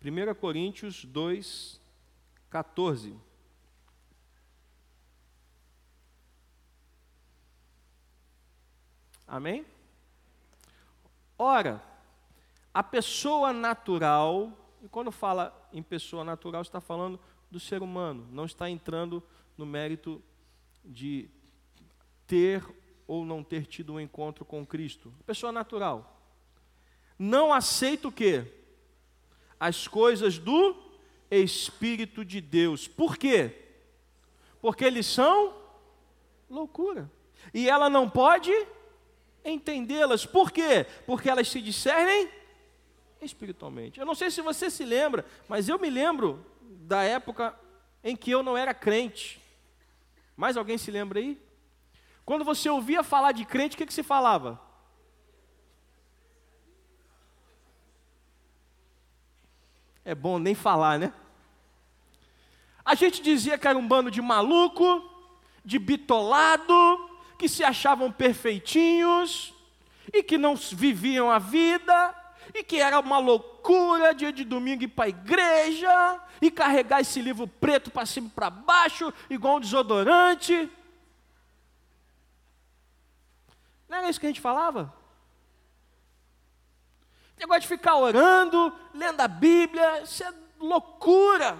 Primeira 0.00 0.34
Coríntios 0.34 1.04
2, 1.04 1.80
14. 2.48 3.14
Amém? 9.26 9.66
Ora, 11.38 11.82
a 12.72 12.82
pessoa 12.82 13.52
natural, 13.52 14.52
e 14.82 14.88
quando 14.88 15.10
fala 15.10 15.68
em 15.72 15.82
pessoa 15.82 16.24
natural, 16.24 16.62
está 16.62 16.80
falando 16.80 17.18
do 17.50 17.58
ser 17.58 17.82
humano, 17.82 18.26
não 18.30 18.44
está 18.44 18.70
entrando 18.70 19.22
no 19.56 19.66
mérito 19.66 20.22
de 20.84 21.28
ter 22.26 22.64
ou 23.06 23.24
não 23.24 23.42
ter 23.42 23.66
tido 23.66 23.94
um 23.94 24.00
encontro 24.00 24.44
com 24.44 24.66
Cristo. 24.66 25.12
Pessoa 25.24 25.52
natural. 25.52 26.20
Não 27.18 27.52
aceita 27.52 28.08
o 28.08 28.12
quê? 28.12 28.52
As 29.58 29.88
coisas 29.88 30.38
do 30.38 30.76
Espírito 31.30 32.24
de 32.24 32.40
Deus. 32.40 32.86
Por 32.86 33.16
quê? 33.16 33.74
Porque 34.60 34.84
eles 34.84 35.06
são 35.06 35.54
loucura. 36.48 37.10
E 37.54 37.68
ela 37.68 37.88
não 37.88 38.08
pode 38.08 38.52
entendê-las. 39.50 40.26
Por 40.26 40.50
quê? 40.50 40.86
Porque 41.06 41.28
elas 41.30 41.48
se 41.48 41.60
discernem 41.60 42.28
espiritualmente. 43.20 43.98
Eu 43.98 44.06
não 44.06 44.14
sei 44.14 44.30
se 44.30 44.42
você 44.42 44.70
se 44.70 44.84
lembra, 44.84 45.24
mas 45.48 45.68
eu 45.68 45.78
me 45.78 45.90
lembro 45.90 46.44
da 46.60 47.02
época 47.02 47.58
em 48.02 48.16
que 48.16 48.30
eu 48.30 48.42
não 48.42 48.56
era 48.56 48.74
crente. 48.74 49.40
Mais 50.36 50.56
alguém 50.56 50.78
se 50.78 50.90
lembra 50.90 51.18
aí? 51.18 51.40
Quando 52.24 52.44
você 52.44 52.68
ouvia 52.68 53.02
falar 53.02 53.32
de 53.32 53.44
crente, 53.44 53.74
o 53.74 53.78
que, 53.78 53.86
que 53.86 53.94
se 53.94 54.02
falava? 54.02 54.60
É 60.04 60.14
bom 60.14 60.38
nem 60.38 60.54
falar, 60.54 60.98
né? 60.98 61.12
A 62.84 62.94
gente 62.94 63.20
dizia 63.20 63.58
que 63.58 63.66
era 63.66 63.76
um 63.76 63.86
bando 63.86 64.10
de 64.10 64.22
maluco, 64.22 65.10
de 65.64 65.78
bitolado, 65.78 67.05
que 67.38 67.48
se 67.48 67.62
achavam 67.62 68.10
perfeitinhos 68.10 69.54
e 70.12 70.22
que 70.22 70.38
não 70.38 70.54
viviam 70.56 71.30
a 71.30 71.38
vida 71.38 72.14
e 72.54 72.62
que 72.62 72.80
era 72.80 72.98
uma 73.00 73.18
loucura 73.18 74.14
dia 74.14 74.32
de 74.32 74.44
domingo 74.44 74.84
ir 74.84 74.88
para 74.88 75.06
a 75.06 75.08
igreja 75.08 76.20
e 76.40 76.50
carregar 76.50 77.00
esse 77.00 77.20
livro 77.20 77.46
preto 77.46 77.90
para 77.90 78.06
cima 78.06 78.28
e 78.28 78.30
para 78.30 78.50
baixo, 78.50 79.12
igual 79.28 79.56
um 79.56 79.60
desodorante. 79.60 80.70
Não 83.88 83.98
era 83.98 84.08
isso 84.08 84.20
que 84.20 84.26
a 84.26 84.28
gente 84.28 84.40
falava? 84.40 84.92
Negócio 87.38 87.62
de 87.62 87.68
ficar 87.68 87.96
orando, 87.96 88.72
lendo 88.94 89.20
a 89.20 89.28
Bíblia, 89.28 90.02
isso 90.02 90.24
é 90.24 90.32
loucura. 90.58 91.58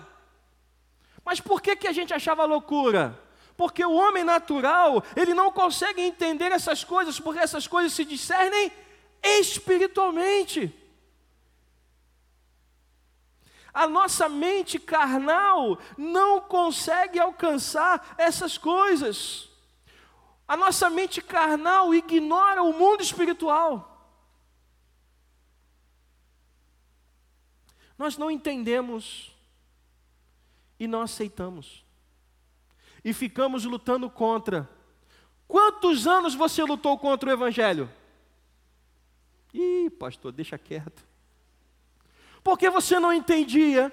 Mas 1.25 1.41
por 1.41 1.61
que, 1.61 1.77
que 1.77 1.89
a 1.89 1.93
gente 1.93 2.15
achava 2.15 2.45
loucura? 2.45 3.21
Porque 3.57 3.85
o 3.85 3.95
homem 3.95 4.23
natural, 4.23 5.03
ele 5.15 5.33
não 5.33 5.51
consegue 5.51 6.01
entender 6.01 6.53
essas 6.53 6.85
coisas, 6.85 7.19
porque 7.19 7.41
essas 7.41 7.67
coisas 7.67 7.93
se 7.93 8.05
discernem 8.05 8.71
espiritualmente. 9.23 10.75
A 13.73 13.87
nossa 13.87 14.29
mente 14.29 14.79
carnal 14.79 15.79
não 15.97 16.41
consegue 16.41 17.19
alcançar 17.19 18.15
essas 18.19 18.59
coisas. 18.59 19.51
A 20.49 20.57
nossa 20.57 20.89
mente 20.89 21.21
carnal 21.21 21.95
ignora 21.95 22.63
o 22.63 22.73
mundo 22.73 23.03
espiritual. 23.03 23.93
Nós 27.99 28.19
não 28.19 28.31
entendemos 28.31 29.35
e 30.79 30.87
não 30.87 31.01
aceitamos. 31.01 31.86
E 33.07 33.13
ficamos 33.13 33.65
lutando 33.65 34.11
contra. 34.11 34.69
Quantos 35.47 36.09
anos 36.09 36.35
você 36.35 36.65
lutou 36.65 36.99
contra 36.99 37.31
o 37.31 37.33
Evangelho? 37.33 37.89
Ih, 39.55 39.89
pastor, 39.91 40.33
deixa 40.33 40.59
quieto. 40.59 41.07
Porque 42.43 42.69
você 42.69 42.99
não 42.99 43.13
entendia, 43.13 43.93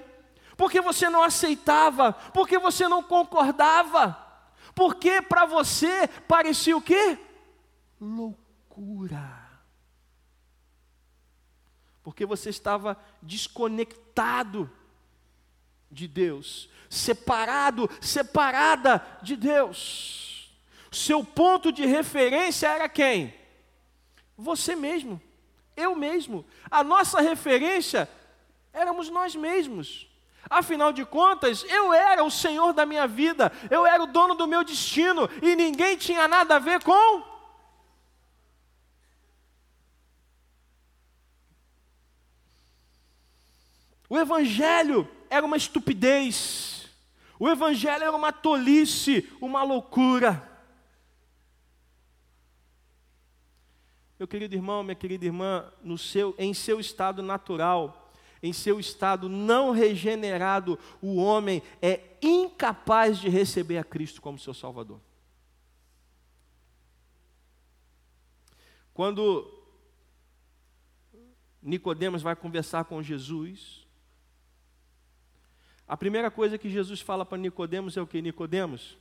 porque 0.58 0.82
você 0.82 1.12
não 1.12 1.22
aceitava, 1.22 2.14
porque 2.34 2.58
você 2.58 2.88
não 2.88 3.04
concordava, 3.04 4.18
porque 4.74 5.22
para 5.22 5.46
você 5.46 6.08
parecia 6.28 6.76
o 6.76 6.82
quê? 6.82 7.20
Loucura. 8.02 9.48
Porque 12.02 12.26
você 12.26 12.50
estava 12.50 12.98
desconectado 13.22 14.68
de 15.94 16.08
Deus, 16.08 16.70
separado, 16.90 17.90
separada 18.02 19.06
de 19.22 19.36
Deus. 19.36 20.52
Seu 20.92 21.24
ponto 21.24 21.72
de 21.72 21.86
referência 21.86 22.68
era 22.68 22.90
quem? 22.90 23.34
Você 24.38 24.76
mesmo, 24.76 25.22
eu 25.78 25.96
mesmo. 25.96 26.46
A 26.70 26.84
nossa 26.84 27.22
referência 27.22 28.10
éramos 28.74 29.10
nós 29.10 29.36
mesmos. 29.36 30.08
Afinal 30.50 30.92
de 30.92 31.06
contas, 31.06 31.64
eu 31.70 31.94
era 31.94 32.24
o 32.24 32.30
Senhor 32.30 32.74
da 32.74 32.86
minha 32.86 33.08
vida, 33.08 33.52
eu 33.72 33.86
era 33.86 34.04
o 34.04 34.08
dono 34.08 34.36
do 34.36 34.48
meu 34.48 34.64
destino 34.64 35.30
e 35.42 35.56
ninguém 35.56 35.96
tinha 35.96 36.28
nada 36.28 36.58
a 36.58 36.60
ver 36.60 36.84
com. 36.84 37.34
O 44.10 44.20
Evangelho 44.20 45.10
era 45.34 45.46
uma 45.46 45.58
estupidez, 45.58 46.88
o 47.40 47.50
Evangelho 47.50 48.04
era 48.04 48.16
uma 48.16 48.32
tolice, 48.32 49.28
uma 49.42 49.64
loucura. 49.64 50.48
Meu 54.20 54.28
querido 54.28 54.54
irmão, 54.54 54.84
minha 54.84 54.96
querida 54.96 55.26
irmã, 55.26 55.74
no 55.84 55.98
seu, 55.98 56.36
em 56.38 56.54
seu 56.54 56.80
estado 56.80 57.24
natural, 57.24 58.12
em 58.44 58.54
seu 58.54 58.80
estado 58.80 59.28
não 59.28 59.72
regenerado, 59.72 60.78
o 61.02 61.16
homem 61.16 61.64
é 61.82 62.00
incapaz 62.22 63.18
de 63.18 63.28
receber 63.28 63.80
a 63.80 63.84
Cristo 63.84 64.22
como 64.22 64.38
seu 64.38 64.54
Salvador. 64.54 65.02
Quando 68.94 69.52
Nicodemos 71.60 72.22
vai 72.22 72.36
conversar 72.36 72.86
com 72.86 73.02
Jesus, 73.02 73.83
a 75.94 75.96
primeira 75.96 76.32
coisa 76.32 76.58
que 76.58 76.72
Jesus 76.72 77.02
fala 77.02 77.24
para 77.24 77.38
Nicodemos 77.38 77.96
é 77.96 78.02
o 78.02 78.08
que? 78.08 78.20
Nicodemos, 78.20 78.98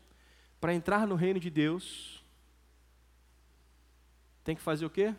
para 0.60 0.74
entrar 0.74 1.06
no 1.06 1.14
reino 1.14 1.40
de 1.40 1.48
Deus, 1.48 2.22
tem 4.44 4.54
que 4.54 4.60
fazer 4.60 4.84
o 4.84 4.90
quê? 4.90 5.14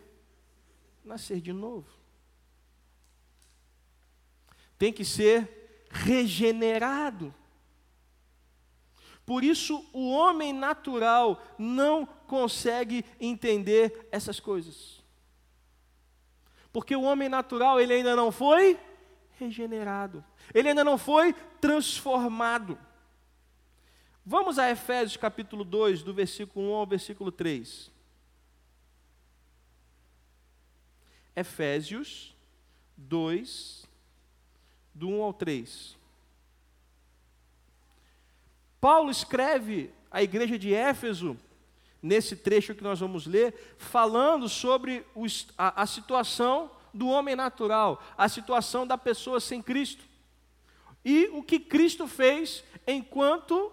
Nascer 1.04 1.42
de 1.42 1.52
novo. 1.52 1.90
Tem 4.78 4.94
que 4.94 5.04
ser 5.04 5.88
regenerado. 5.90 7.34
Por 9.26 9.44
isso, 9.44 9.84
o 9.94 10.12
homem 10.12 10.54
natural 10.54 11.44
não 11.58 12.06
consegue 12.06 13.04
entender 13.20 14.08
essas 14.12 14.40
coisas. 14.40 15.04
Porque 16.72 16.96
o 16.96 17.02
homem 17.02 17.30
natural, 17.30 17.82
ele 17.82 17.94
ainda 17.96 18.16
não 18.16 18.32
foi 18.32 18.80
regenerado. 19.40 20.24
Ele 20.54 20.70
ainda 20.70 20.84
não 20.84 20.98
foi 20.98 21.34
transformado. 21.60 22.78
Vamos 24.26 24.58
a 24.58 24.70
Efésios 24.72 25.18
capítulo 25.18 25.64
2, 25.64 26.04
do 26.04 26.14
versículo 26.14 26.72
1 26.72 26.74
ao 26.74 26.88
versículo 26.88 27.32
3. 27.32 27.92
Efésios 31.36 32.36
2, 32.96 33.86
do 34.94 35.10
1 35.10 35.24
ao 35.24 35.34
3. 35.34 35.98
Paulo 38.80 39.10
escreve 39.10 39.92
à 40.12 40.22
igreja 40.22 40.60
de 40.60 40.74
Éfeso, 40.74 41.38
nesse 42.02 42.36
trecho 42.36 42.76
que 42.76 42.84
nós 42.84 43.00
vamos 43.00 43.26
ler, 43.26 43.76
falando 43.78 44.48
sobre 44.48 45.06
a, 45.58 45.82
a 45.82 45.86
situação 45.86 46.70
do 46.94 47.08
homem 47.08 47.36
natural, 47.36 48.02
a 48.18 48.30
situação 48.30 48.86
da 48.86 48.98
pessoa 48.98 49.40
sem 49.40 49.62
Cristo. 49.62 50.06
E 51.04 51.26
o 51.34 51.42
que 51.42 51.60
Cristo 51.60 52.08
fez 52.08 52.64
enquanto 52.86 53.72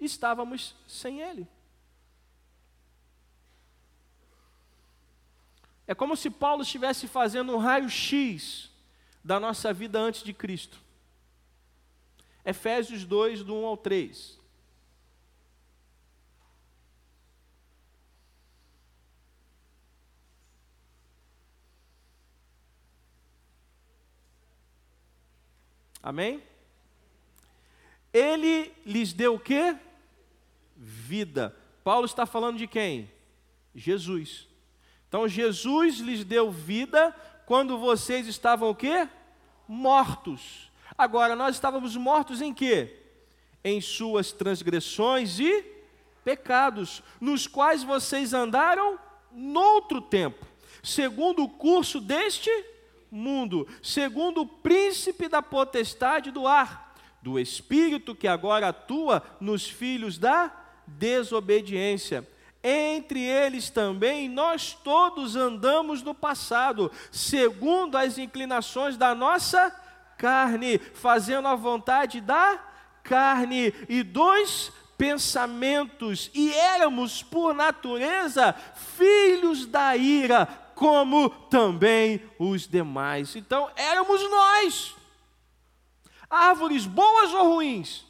estávamos 0.00 0.74
sem 0.86 1.20
Ele. 1.20 1.46
É 5.86 5.94
como 5.94 6.16
se 6.16 6.30
Paulo 6.30 6.62
estivesse 6.62 7.08
fazendo 7.08 7.54
um 7.54 7.58
raio-x 7.58 8.70
da 9.24 9.40
nossa 9.40 9.72
vida 9.72 9.98
antes 9.98 10.22
de 10.22 10.32
Cristo. 10.32 10.78
Efésios 12.44 13.04
2, 13.04 13.42
do 13.42 13.54
1 13.54 13.66
ao 13.66 13.76
3. 13.76 14.37
Amém? 26.08 26.42
Ele 28.14 28.72
lhes 28.86 29.12
deu 29.12 29.34
o 29.34 29.38
quê? 29.38 29.76
Vida. 30.74 31.54
Paulo 31.84 32.06
está 32.06 32.24
falando 32.24 32.56
de 32.56 32.66
quem? 32.66 33.12
Jesus. 33.74 34.48
Então 35.06 35.28
Jesus 35.28 35.98
lhes 35.98 36.24
deu 36.24 36.50
vida 36.50 37.14
quando 37.44 37.76
vocês 37.76 38.26
estavam 38.26 38.70
o 38.70 38.74
quê? 38.74 39.06
Mortos. 39.68 40.72
Agora 40.96 41.36
nós 41.36 41.56
estávamos 41.56 41.94
mortos 41.94 42.40
em 42.40 42.54
quê? 42.54 43.02
Em 43.62 43.78
suas 43.78 44.32
transgressões 44.32 45.38
e 45.38 45.62
pecados, 46.24 47.02
nos 47.20 47.46
quais 47.46 47.82
vocês 47.82 48.32
andaram 48.32 48.98
noutro 49.30 50.00
tempo, 50.00 50.46
segundo 50.82 51.44
o 51.44 51.50
curso 51.50 52.00
deste 52.00 52.50
mundo, 53.10 53.66
segundo 53.82 54.42
o 54.42 54.46
príncipe 54.46 55.28
da 55.28 55.42
potestade 55.42 56.30
do 56.30 56.46
ar, 56.46 56.94
do 57.22 57.38
espírito 57.38 58.14
que 58.14 58.28
agora 58.28 58.68
atua 58.68 59.22
nos 59.40 59.68
filhos 59.68 60.18
da 60.18 60.52
desobediência. 60.86 62.26
Entre 62.62 63.20
eles 63.20 63.70
também 63.70 64.28
nós 64.28 64.76
todos 64.82 65.36
andamos 65.36 66.02
no 66.02 66.14
passado, 66.14 66.90
segundo 67.10 67.96
as 67.96 68.18
inclinações 68.18 68.96
da 68.96 69.14
nossa 69.14 69.70
carne, 70.16 70.78
fazendo 70.78 71.46
a 71.48 71.54
vontade 71.54 72.20
da 72.20 72.58
carne 73.02 73.72
e 73.88 74.02
dos 74.02 74.72
pensamentos, 74.98 76.28
e 76.34 76.52
éramos 76.52 77.22
por 77.22 77.54
natureza 77.54 78.52
filhos 78.96 79.64
da 79.64 79.96
ira, 79.96 80.48
como 80.78 81.28
também 81.28 82.22
os 82.38 82.68
demais. 82.68 83.34
Então, 83.34 83.68
éramos 83.74 84.22
nós. 84.30 84.94
Árvores 86.30 86.86
boas 86.86 87.34
ou 87.34 87.54
ruins? 87.54 88.06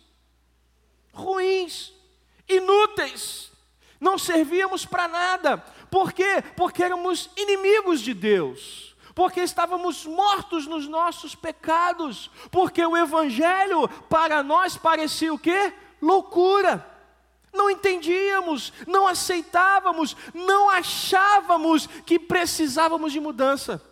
Ruins, 1.15 1.95
inúteis, 2.47 3.51
não 3.99 4.19
servíamos 4.19 4.85
para 4.85 5.09
nada. 5.09 5.57
Por 5.91 6.13
quê? 6.13 6.45
Porque 6.57 6.85
éramos 6.85 7.31
inimigos 7.37 8.01
de 8.01 8.13
Deus. 8.13 8.95
Porque 9.15 9.41
estávamos 9.41 10.05
mortos 10.05 10.67
nos 10.67 10.87
nossos 10.87 11.35
pecados. 11.35 12.31
Porque 12.51 12.85
o 12.85 12.97
Evangelho 12.97 13.89
para 14.11 14.43
nós 14.43 14.77
parecia 14.77 15.33
o 15.33 15.39
quê? 15.39 15.73
Loucura. 16.03 16.98
Não 17.53 17.71
entendíamos, 17.71 18.73
não 18.87 19.07
aceitávamos, 19.07 20.17
não 20.35 20.71
achávamos 20.71 21.87
que 21.87 22.19
precisávamos 22.19 23.13
de 23.13 23.21
mudança. 23.21 23.83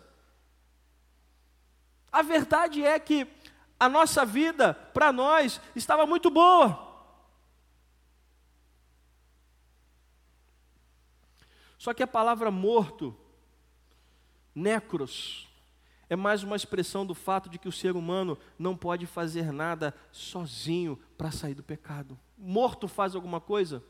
A 2.11 2.21
verdade 2.21 2.83
é 2.83 2.97
que 2.99 3.27
a 3.79 3.87
nossa 3.87 4.25
vida, 4.25 4.73
para 4.73 5.11
nós, 5.11 5.61
estava 5.75 6.05
muito 6.05 6.29
boa. 6.29 6.87
Só 11.77 11.93
que 11.93 12.01
a 12.01 12.07
palavra 12.07 12.49
morto, 12.49 13.15
necros, 14.53 15.47
é 16.09 16.15
mais 16.15 16.41
uma 16.41 16.55
expressão 16.55 17.05
do 17.05 17.13
fato 17.13 17.49
de 17.49 17.59
que 17.59 17.67
o 17.67 17.71
ser 17.71 17.95
humano 17.95 18.37
não 18.57 18.75
pode 18.75 19.05
fazer 19.05 19.51
nada 19.51 19.93
sozinho 20.11 20.97
para 21.17 21.31
sair 21.31 21.53
do 21.53 21.63
pecado. 21.63 22.17
Morto 22.37 22.87
faz 22.87 23.15
alguma 23.15 23.41
coisa? 23.41 23.83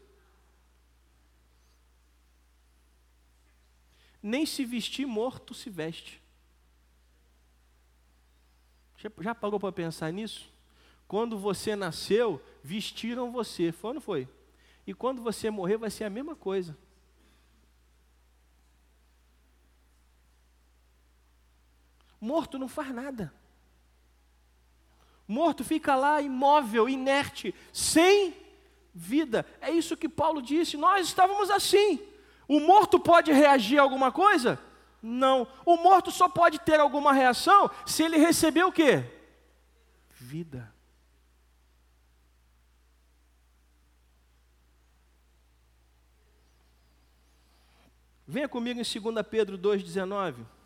Nem 4.21 4.45
se 4.45 4.65
vestir 4.65 5.05
morto 5.05 5.53
se 5.53 5.69
veste. 5.69 6.21
Já, 9.19 9.35
parou 9.35 9.59
para 9.59 9.71
pensar 9.71 10.11
nisso? 10.11 10.51
Quando 11.07 11.37
você 11.37 11.75
nasceu, 11.75 12.41
vestiram 12.63 13.31
você, 13.31 13.71
foi 13.71 13.89
ou 13.89 13.93
não 13.95 14.01
foi? 14.01 14.27
E 14.85 14.93
quando 14.93 15.21
você 15.21 15.49
morrer, 15.49 15.77
vai 15.77 15.89
ser 15.89 16.03
a 16.03 16.09
mesma 16.09 16.35
coisa. 16.35 16.77
Morto 22.19 22.57
não 22.57 22.67
faz 22.67 22.93
nada. 22.93 23.33
Morto 25.27 25.63
fica 25.63 25.95
lá 25.95 26.21
imóvel, 26.21 26.87
inerte, 26.87 27.53
sem 27.73 28.33
vida. 28.93 29.45
É 29.59 29.69
isso 29.69 29.97
que 29.97 30.07
Paulo 30.07 30.41
disse. 30.41 30.77
Nós 30.77 31.07
estávamos 31.07 31.51
assim. 31.51 31.99
O 32.47 32.59
morto 32.59 32.99
pode 32.99 33.31
reagir 33.31 33.77
a 33.77 33.81
alguma 33.81 34.11
coisa? 34.11 34.59
Não. 35.01 35.47
O 35.65 35.75
morto 35.75 36.11
só 36.11 36.29
pode 36.29 36.59
ter 36.59 36.79
alguma 36.79 37.11
reação 37.11 37.69
se 37.85 38.03
ele 38.03 38.17
receber 38.17 38.63
o 38.63 38.71
quê? 38.71 39.03
Vida. 40.11 40.73
Venha 48.25 48.49
comigo 48.49 48.79
em 48.79 48.83
2 48.83 49.27
Pedro 49.29 49.57
2,19. 49.57 50.56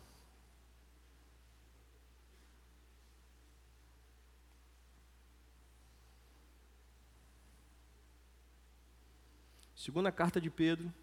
Segunda 9.82 10.12
carta 10.12 10.40
de 10.40 10.48
Pedro 10.48 10.94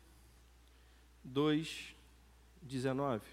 2, 1.21 1.93
19. 2.61 3.27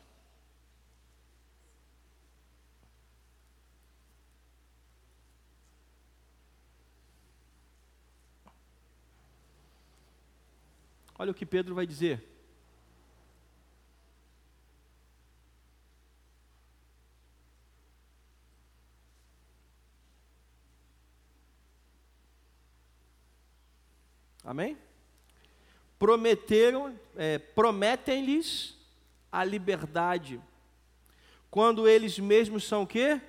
Olha 11.17 11.31
o 11.31 11.35
que 11.35 11.47
Pedro 11.47 11.77
vai 11.77 11.87
dizer. 11.87 12.21
Amém? 24.43 24.86
Prometeram, 25.99 26.99
é, 27.17 27.39
prometem-lhes 27.39 28.77
a 29.31 29.45
liberdade, 29.45 30.41
quando 31.51 31.89
eles 31.89 32.19
mesmos 32.19 32.65
são 32.65 32.83
o 32.83 32.87
quê? 32.87 33.21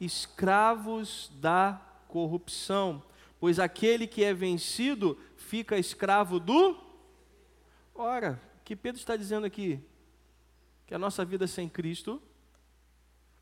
Escravos 0.00 1.30
da 1.34 1.80
corrupção, 2.08 3.02
pois 3.38 3.58
aquele 3.58 4.06
que 4.06 4.24
é 4.24 4.34
vencido 4.34 5.18
fica 5.36 5.78
escravo 5.78 6.40
do. 6.40 6.76
Ora, 7.94 8.40
o 8.60 8.64
que 8.64 8.74
Pedro 8.74 8.98
está 8.98 9.16
dizendo 9.16 9.46
aqui? 9.46 9.80
Que 10.86 10.94
a 10.94 10.98
nossa 10.98 11.24
vida 11.24 11.46
sem 11.46 11.68
Cristo 11.68 12.20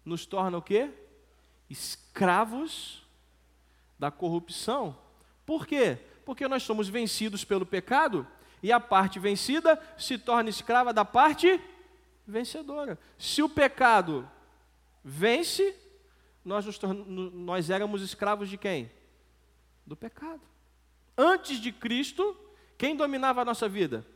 nos 0.05 0.27
torna 0.27 0.59
o 0.59 0.63
quê? 0.63 0.91
Escravos 1.69 3.07
da 3.99 4.11
corrupção. 4.11 4.97
Por 5.47 5.67
quê? 5.67 5.99
Porque 6.25 6.47
nós 6.47 6.63
somos 6.63 6.89
vencidos 6.89 7.45
pelo 7.45 7.65
pecado 7.65 8.27
e 8.63 8.73
a 8.73 8.81
parte 8.81 9.19
vencida 9.19 9.81
se 9.97 10.19
torna 10.19 10.51
escrava 10.51 10.93
da 10.93 11.05
parte 11.05 11.61
vencedora. 12.27 12.99
Se 13.19 13.43
o 13.43 13.49
pecado 13.49 14.29
vence, 15.03 15.77
nós, 16.45 16.67
nós 17.33 17.71
éramos 17.71 18.03
escravos 18.03 18.49
de 18.49 18.57
quem? 18.57 18.91
Do 19.87 19.97
pecado. 19.97 20.43
Antes 21.17 21.59
de 21.59 21.73
Cristo, 21.73 22.37
quem 22.79 22.97
dominava 22.97 23.43
a 23.43 23.45
nossa 23.45 23.69
vida? 23.69 24.07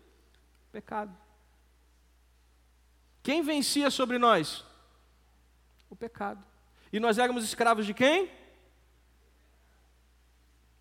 Pecado. 0.72 1.16
Quem 3.22 3.42
vencia 3.42 3.90
sobre 3.90 4.18
nós? 4.18 4.64
O 5.88 5.96
pecado. 5.96 6.44
E 6.92 7.00
nós 7.00 7.18
éramos 7.18 7.44
escravos 7.44 7.86
de 7.86 7.94
quem? 7.94 8.30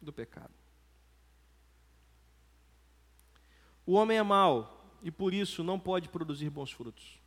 Do 0.01 0.11
pecado. 0.11 0.62
O 3.85 3.93
homem 3.93 4.17
é 4.17 4.23
mau 4.23 4.97
e 5.01 5.11
por 5.11 5.33
isso 5.33 5.63
não 5.63 5.79
pode 5.79 6.09
produzir 6.09 6.49
bons 6.49 6.71
frutos. 6.71 7.19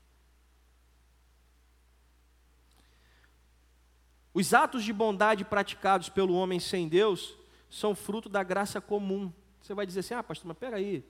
Os 4.33 4.53
atos 4.53 4.85
de 4.85 4.93
bondade 4.93 5.45
praticados 5.45 6.09
pelo 6.09 6.35
homem 6.35 6.61
sem 6.61 6.89
Deus 6.89 7.35
são 7.71 7.95
fruto 7.95 8.29
da 8.29 8.43
graça 8.43 8.81
comum. 8.81 9.33
Você 9.61 9.75
vai 9.75 9.87
dizer 9.87 10.01
assim: 10.01 10.15
ah, 10.15 10.23
pastor, 10.23 10.49
mas 10.49 10.59
peraí, 10.59 11.05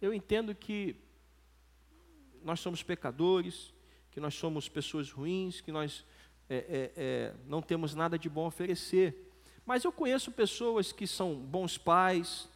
eu 0.00 0.12
entendo 0.12 0.54
que 0.54 0.96
nós 2.42 2.60
somos 2.60 2.82
pecadores, 2.82 3.72
que 4.10 4.20
nós 4.20 4.34
somos 4.34 4.68
pessoas 4.68 5.10
ruins, 5.10 5.60
que 5.60 5.72
nós 5.72 6.04
é, 6.48 6.56
é, 6.56 6.92
é, 6.96 7.34
não 7.46 7.60
temos 7.60 7.94
nada 7.94 8.18
de 8.18 8.28
bom 8.28 8.44
a 8.44 8.48
oferecer. 8.48 9.32
Mas 9.64 9.84
eu 9.84 9.90
conheço 9.90 10.30
pessoas 10.30 10.92
que 10.92 11.06
são 11.06 11.34
bons 11.34 11.76
pais, 11.76 12.48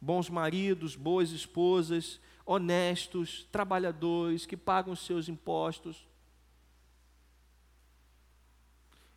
bons 0.00 0.28
maridos, 0.28 0.94
boas 0.96 1.30
esposas, 1.30 2.20
honestos, 2.44 3.46
trabalhadores, 3.50 4.46
que 4.46 4.56
pagam 4.56 4.92
os 4.92 5.04
seus 5.04 5.28
impostos. 5.28 6.06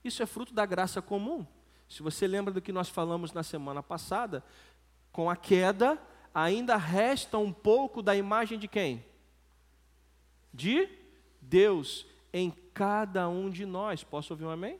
Isso 0.04 0.24
é 0.24 0.26
fruto 0.26 0.54
da 0.54 0.66
graça 0.66 1.02
comum. 1.02 1.46
Se 1.88 2.02
você 2.02 2.28
lembra 2.28 2.54
do 2.54 2.62
que 2.62 2.72
nós 2.72 2.90
falamos 2.90 3.34
na 3.34 3.44
semana 3.44 3.84
passada, 3.84 4.44
com 5.12 5.30
a 5.30 5.36
queda, 5.36 6.02
ainda 6.34 6.78
resta 6.78 7.38
um 7.38 7.52
pouco 7.52 8.02
da 8.02 8.16
imagem 8.16 8.58
de 8.58 8.68
quem? 8.68 9.04
De 10.54 10.88
Deus 11.42 12.06
em 12.32 12.52
cada 12.74 13.28
um 13.28 13.50
de 13.50 13.66
nós. 13.66 14.04
Posso 14.04 14.34
ouvir 14.34 14.46
um 14.46 14.50
amém? 14.50 14.80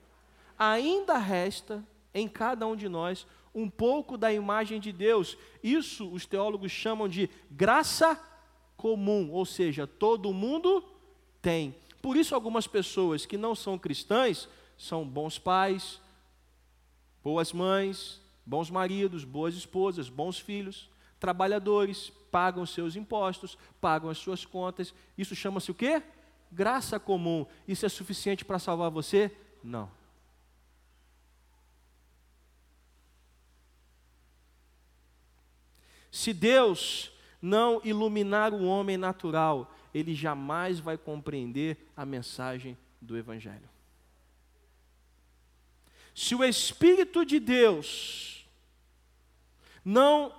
Ainda 0.58 1.18
resta 1.18 1.84
em 2.14 2.28
cada 2.28 2.66
um 2.68 2.76
de 2.76 2.88
nós 2.88 3.26
um 3.54 3.70
pouco 3.70 4.18
da 4.18 4.32
imagem 4.32 4.80
de 4.80 4.92
Deus. 4.92 5.38
Isso 5.64 6.10
os 6.10 6.26
teólogos 6.26 6.72
chamam 6.72 7.08
de 7.08 7.30
graça 7.50 8.20
comum, 8.78 9.30
ou 9.32 9.46
seja, 9.46 9.86
todo 9.86 10.34
mundo 10.34 10.84
tem. 11.42 11.76
Por 12.02 12.16
isso, 12.16 12.34
algumas 12.34 12.68
pessoas 12.68 13.26
que 13.26 13.38
não 13.38 13.54
são 13.54 13.78
cristãs 13.78 14.48
são 14.78 15.06
bons 15.06 15.38
pais, 15.38 16.00
boas 17.22 17.52
mães, 17.52 18.22
bons 18.46 18.70
maridos, 18.70 19.26
boas 19.26 19.54
esposas, 19.56 20.08
bons 20.08 20.40
filhos, 20.40 20.90
trabalhadores, 21.20 22.12
pagam 22.32 22.66
seus 22.66 22.96
impostos, 22.96 23.58
pagam 23.82 24.10
as 24.10 24.18
suas 24.18 24.46
contas. 24.46 24.94
Isso 25.18 25.36
chama-se 25.36 25.70
o 25.72 25.76
quê? 25.76 26.02
Graça 26.52 27.00
comum. 27.00 27.46
Isso 27.68 27.86
é 27.86 27.90
suficiente 27.90 28.46
para 28.46 28.58
salvar 28.58 28.90
você? 28.90 29.32
Não. 29.64 29.92
Se 36.12 36.34
Deus 36.34 37.12
não 37.42 37.82
iluminar 37.84 38.54
o 38.54 38.66
homem 38.66 38.98
natural, 38.98 39.74
ele 39.94 40.14
jamais 40.14 40.80
vai 40.80 40.98
compreender 40.98 41.78
a 41.96 42.06
mensagem 42.06 42.78
do 43.02 43.18
Evangelho. 43.18 43.70
Se 46.14 46.36
o 46.36 46.44
Espírito 46.44 47.26
de 47.26 47.40
Deus 47.40 48.48
não 49.86 50.34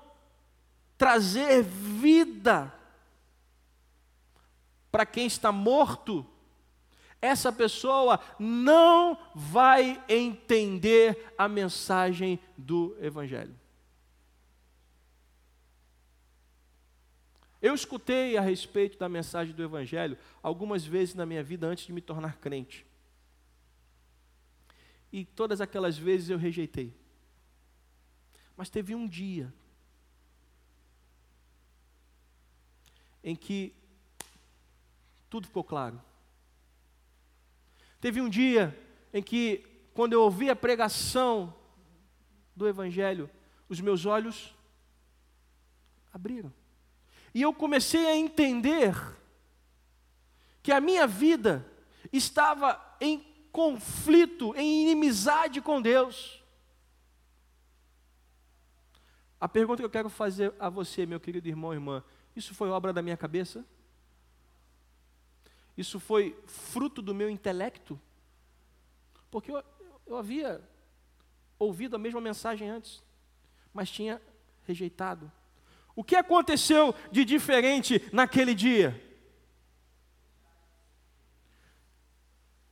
trazer 0.98 1.62
vida 1.62 2.72
para 4.92 5.06
quem 5.06 5.26
está 5.26 5.50
morto, 5.50 6.26
essa 7.22 7.52
pessoa 7.52 8.20
não 8.38 9.16
vai 9.34 10.02
entender 10.08 11.32
a 11.36 11.48
mensagem 11.48 12.38
do 12.56 12.96
Evangelho. 13.00 13.59
Eu 17.60 17.74
escutei 17.74 18.36
a 18.36 18.40
respeito 18.40 18.98
da 18.98 19.08
mensagem 19.08 19.54
do 19.54 19.62
Evangelho 19.62 20.16
algumas 20.42 20.84
vezes 20.84 21.14
na 21.14 21.26
minha 21.26 21.42
vida 21.42 21.66
antes 21.66 21.86
de 21.86 21.92
me 21.92 22.00
tornar 22.00 22.38
crente. 22.38 22.86
E 25.12 25.24
todas 25.24 25.60
aquelas 25.60 25.98
vezes 25.98 26.30
eu 26.30 26.38
rejeitei. 26.38 26.94
Mas 28.56 28.70
teve 28.70 28.94
um 28.94 29.06
dia 29.06 29.52
em 33.22 33.36
que 33.36 33.74
tudo 35.28 35.46
ficou 35.46 35.64
claro. 35.64 36.00
Teve 38.00 38.20
um 38.20 38.28
dia 38.28 38.76
em 39.12 39.22
que, 39.22 39.66
quando 39.92 40.14
eu 40.14 40.22
ouvi 40.22 40.48
a 40.48 40.56
pregação 40.56 41.54
do 42.56 42.66
Evangelho, 42.66 43.28
os 43.68 43.80
meus 43.80 44.06
olhos 44.06 44.54
abriram. 46.12 46.52
E 47.34 47.42
eu 47.42 47.52
comecei 47.52 48.06
a 48.06 48.16
entender 48.16 48.94
que 50.62 50.72
a 50.72 50.80
minha 50.80 51.06
vida 51.06 51.66
estava 52.12 52.80
em 53.00 53.20
conflito, 53.52 54.54
em 54.56 54.82
inimizade 54.82 55.60
com 55.60 55.80
Deus. 55.80 56.42
A 59.40 59.48
pergunta 59.48 59.80
que 59.80 59.86
eu 59.86 59.90
quero 59.90 60.10
fazer 60.10 60.52
a 60.58 60.68
você, 60.68 61.06
meu 61.06 61.18
querido 61.18 61.48
irmão 61.48 61.72
e 61.72 61.76
irmã, 61.76 62.04
isso 62.36 62.54
foi 62.54 62.68
obra 62.68 62.92
da 62.92 63.00
minha 63.00 63.16
cabeça? 63.16 63.64
Isso 65.76 65.98
foi 65.98 66.38
fruto 66.46 67.00
do 67.00 67.14
meu 67.14 67.30
intelecto? 67.30 67.98
Porque 69.30 69.50
eu, 69.50 69.64
eu 70.06 70.16
havia 70.16 70.60
ouvido 71.58 71.96
a 71.96 71.98
mesma 71.98 72.20
mensagem 72.20 72.68
antes, 72.68 73.02
mas 73.72 73.90
tinha 73.90 74.20
rejeitado. 74.66 75.30
O 76.00 76.02
que 76.02 76.16
aconteceu 76.16 76.94
de 77.12 77.26
diferente 77.26 78.02
naquele 78.10 78.54
dia? 78.54 78.98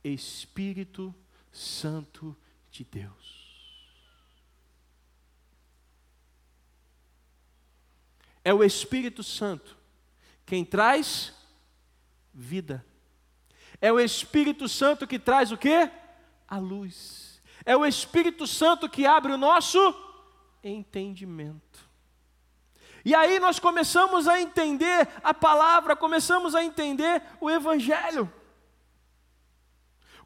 Espírito 0.03 1.13
Santo 1.51 2.35
de 2.71 2.83
Deus. 2.83 3.85
É 8.43 8.51
o 8.51 8.63
Espírito 8.63 9.21
Santo 9.21 9.77
quem 10.43 10.65
traz 10.65 11.31
vida. 12.33 12.83
É 13.79 13.93
o 13.93 13.99
Espírito 13.99 14.67
Santo 14.67 15.05
que 15.05 15.19
traz 15.19 15.51
o 15.51 15.57
que? 15.57 15.87
A 16.47 16.57
luz. 16.57 17.39
É 17.63 17.77
o 17.77 17.85
Espírito 17.85 18.47
Santo 18.47 18.89
que 18.89 19.05
abre 19.05 19.31
o 19.31 19.37
nosso 19.37 19.77
entendimento. 20.63 21.68
E 23.09 23.15
aí 23.15 23.39
nós 23.39 23.57
começamos 23.57 24.27
a 24.27 24.39
entender 24.39 25.07
a 25.23 25.33
palavra, 25.33 25.95
começamos 25.95 26.53
a 26.53 26.63
entender 26.63 27.23
o 27.41 27.49
Evangelho. 27.49 28.31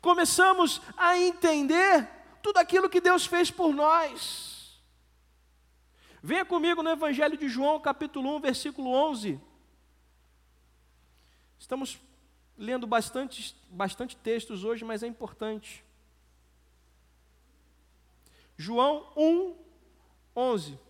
Começamos 0.02 0.82
a 0.98 1.18
entender 1.18 2.06
tudo 2.42 2.58
aquilo 2.58 2.90
que 2.90 3.00
Deus 3.00 3.26
fez 3.26 3.50
por 3.50 3.74
nós. 3.74 4.84
Venha 6.22 6.44
comigo 6.44 6.84
no 6.84 6.90
Evangelho 6.90 7.38
de 7.38 7.48
João, 7.48 7.80
capítulo 7.80 8.36
1, 8.36 8.42
versículo 8.42 8.90
11. 8.90 9.40
Estamos 11.58 11.98
lendo 12.58 12.86
bastante, 12.86 13.56
bastante 13.70 14.18
textos 14.18 14.66
hoje, 14.66 14.84
mas 14.84 15.04
é 15.04 15.08
importante. 15.08 15.86
João 18.58 19.10
1, 19.16 19.56
11. 20.36 20.83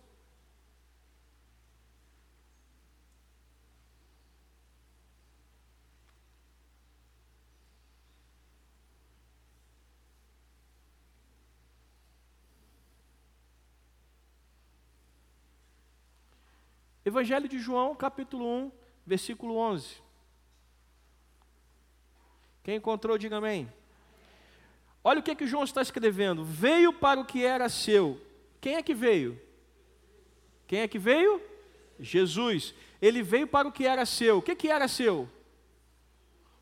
Evangelho 17.04 17.46
de 17.46 17.58
João, 17.58 17.94
capítulo 17.94 18.46
1, 18.46 18.72
versículo 19.06 19.56
11. 19.56 20.02
Quem 22.62 22.76
encontrou, 22.76 23.18
diga 23.18 23.36
amém. 23.36 23.70
Olha 25.02 25.20
o 25.20 25.22
que, 25.22 25.34
que 25.34 25.46
João 25.46 25.64
está 25.64 25.82
escrevendo. 25.82 26.42
Veio 26.42 26.94
para 26.94 27.20
o 27.20 27.26
que 27.26 27.44
era 27.44 27.68
seu. 27.68 28.18
Quem 28.58 28.76
é 28.76 28.82
que 28.82 28.94
veio? 28.94 29.38
Quem 30.66 30.80
é 30.80 30.88
que 30.88 30.98
veio? 30.98 31.42
Jesus. 32.00 32.74
Ele 33.02 33.22
veio 33.22 33.46
para 33.46 33.68
o 33.68 33.72
que 33.72 33.86
era 33.86 34.06
seu. 34.06 34.38
O 34.38 34.42
que, 34.42 34.54
que 34.54 34.70
era 34.70 34.88
seu? 34.88 35.28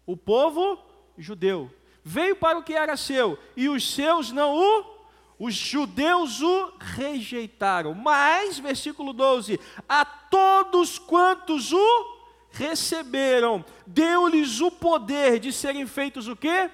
O 0.04 0.16
povo 0.16 0.76
judeu. 1.16 1.72
Veio 2.02 2.34
para 2.34 2.58
o 2.58 2.64
que 2.64 2.74
era 2.74 2.96
seu. 2.96 3.38
E 3.56 3.68
os 3.68 3.94
seus 3.94 4.32
não 4.32 4.56
o 4.56 5.01
os 5.42 5.54
judeus 5.54 6.40
o 6.40 6.72
rejeitaram. 6.78 7.94
Mas, 7.94 8.60
versículo 8.60 9.12
12: 9.12 9.58
a 9.88 10.04
todos 10.04 11.00
quantos 11.00 11.72
o 11.72 12.18
receberam, 12.52 13.64
deu-lhes 13.84 14.60
o 14.60 14.70
poder 14.70 15.40
de 15.40 15.52
serem 15.52 15.84
feitos 15.84 16.28
o 16.28 16.36
quê? 16.36 16.70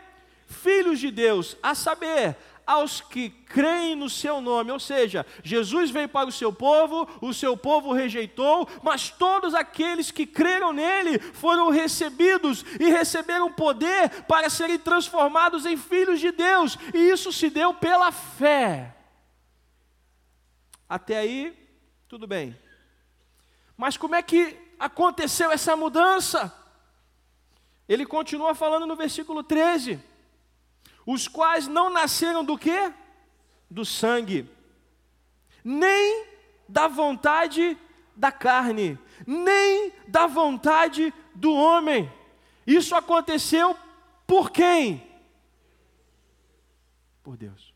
Filhos 0.47 1.01
de 1.01 1.11
Deus, 1.11 1.57
a 1.63 1.75
saber, 1.75 2.37
aos 2.69 3.01
que 3.01 3.31
creem 3.31 3.97
no 3.97 4.11
seu 4.11 4.43
nome. 4.43 4.71
Ou 4.71 4.79
seja, 4.79 5.25
Jesus 5.43 5.91
veio 5.91 6.07
para 6.07 6.29
o 6.29 6.33
seu 6.33 6.53
povo, 6.53 7.09
o 7.23 7.33
seu 7.33 7.57
povo 7.57 7.95
rejeitou, 7.95 8.69
mas 8.83 9.09
todos 9.09 9.55
aqueles 9.55 10.11
que 10.11 10.27
creram 10.27 10.71
nele 10.71 11.19
foram 11.19 11.71
recebidos 11.71 12.63
e 12.79 12.91
receberam 12.91 13.51
poder 13.51 14.25
para 14.25 14.51
serem 14.51 14.79
transformados 14.79 15.65
em 15.65 15.79
filhos 15.79 16.21
de 16.21 16.31
Deus, 16.31 16.77
e 16.93 16.99
isso 16.99 17.33
se 17.33 17.49
deu 17.49 17.73
pela 17.73 18.13
fé. 18.13 18.95
Até 20.87 21.17
aí, 21.19 21.57
tudo 22.07 22.27
bem. 22.27 22.55
Mas 23.79 23.97
como 23.97 24.15
é 24.15 24.23
que 24.23 24.59
aconteceu 24.79 25.51
essa 25.51 25.75
mudança? 25.75 26.55
Ele 27.89 28.05
continua 28.05 28.55
falando 28.55 28.87
no 28.87 28.95
versículo 28.95 29.43
13 29.43 30.08
os 31.11 31.27
quais 31.27 31.67
não 31.67 31.89
nasceram 31.89 32.45
do 32.45 32.59
quê? 32.59 32.93
Do 33.71 33.83
sangue, 33.83 34.47
nem 35.65 36.27
da 36.69 36.87
vontade 36.87 37.79
da 38.15 38.31
carne, 38.31 38.99
nem 39.27 39.91
da 40.07 40.27
vontade 40.27 41.15
do 41.35 41.55
homem. 41.55 42.13
Isso 42.67 42.95
aconteceu 42.95 43.75
por 44.27 44.51
quem? 44.51 45.03
Por 47.23 47.39
Deus. 47.39 47.73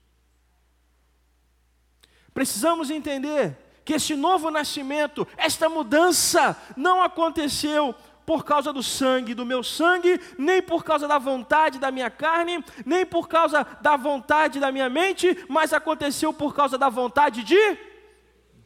Precisamos 2.35 2.91
entender 2.91 3.57
que 3.83 3.95
esse 3.95 4.15
novo 4.15 4.51
nascimento, 4.51 5.27
esta 5.39 5.71
mudança, 5.71 6.55
não 6.77 7.03
aconteceu 7.03 7.95
por 8.25 8.45
causa 8.45 8.73
do 8.73 8.83
sangue, 8.83 9.35
do 9.35 9.45
meu 9.45 9.63
sangue, 9.63 10.21
nem 10.39 10.63
por 10.63 10.85
causa 10.85 11.09
da 11.09 11.19
vontade 11.19 11.79
da 11.79 11.91
minha 11.91 12.11
carne, 12.11 12.65
nem 12.85 13.05
por 13.05 13.29
causa 13.29 13.65
da 13.81 13.97
vontade 13.97 14.61
da 14.61 14.71
minha 14.71 14.89
mente, 14.89 15.45
mas 15.49 15.73
aconteceu 15.73 16.33
por 16.33 16.55
causa 16.55 16.79
da 16.79 16.89
vontade 16.89 17.43
de 17.43 17.79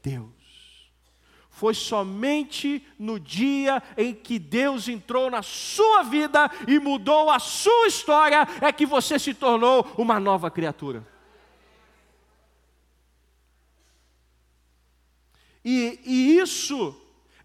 Deus. 0.03 0.37
Foi 1.51 1.73
somente 1.73 2.87
no 2.99 3.19
dia 3.19 3.83
em 3.97 4.13
que 4.13 4.39
Deus 4.39 4.89
entrou 4.89 5.31
na 5.31 5.43
sua 5.43 6.03
vida 6.03 6.51
e 6.69 6.79
mudou 6.79 7.31
a 7.31 7.39
sua 7.39 7.87
história 7.87 8.47
é 8.61 8.71
que 8.71 8.85
você 8.85 9.19
se 9.19 9.33
tornou 9.33 9.91
uma 9.97 10.21
nova 10.21 10.51
criatura. 10.51 11.07
E, 15.65 15.99
e 16.05 16.39
isso 16.39 16.95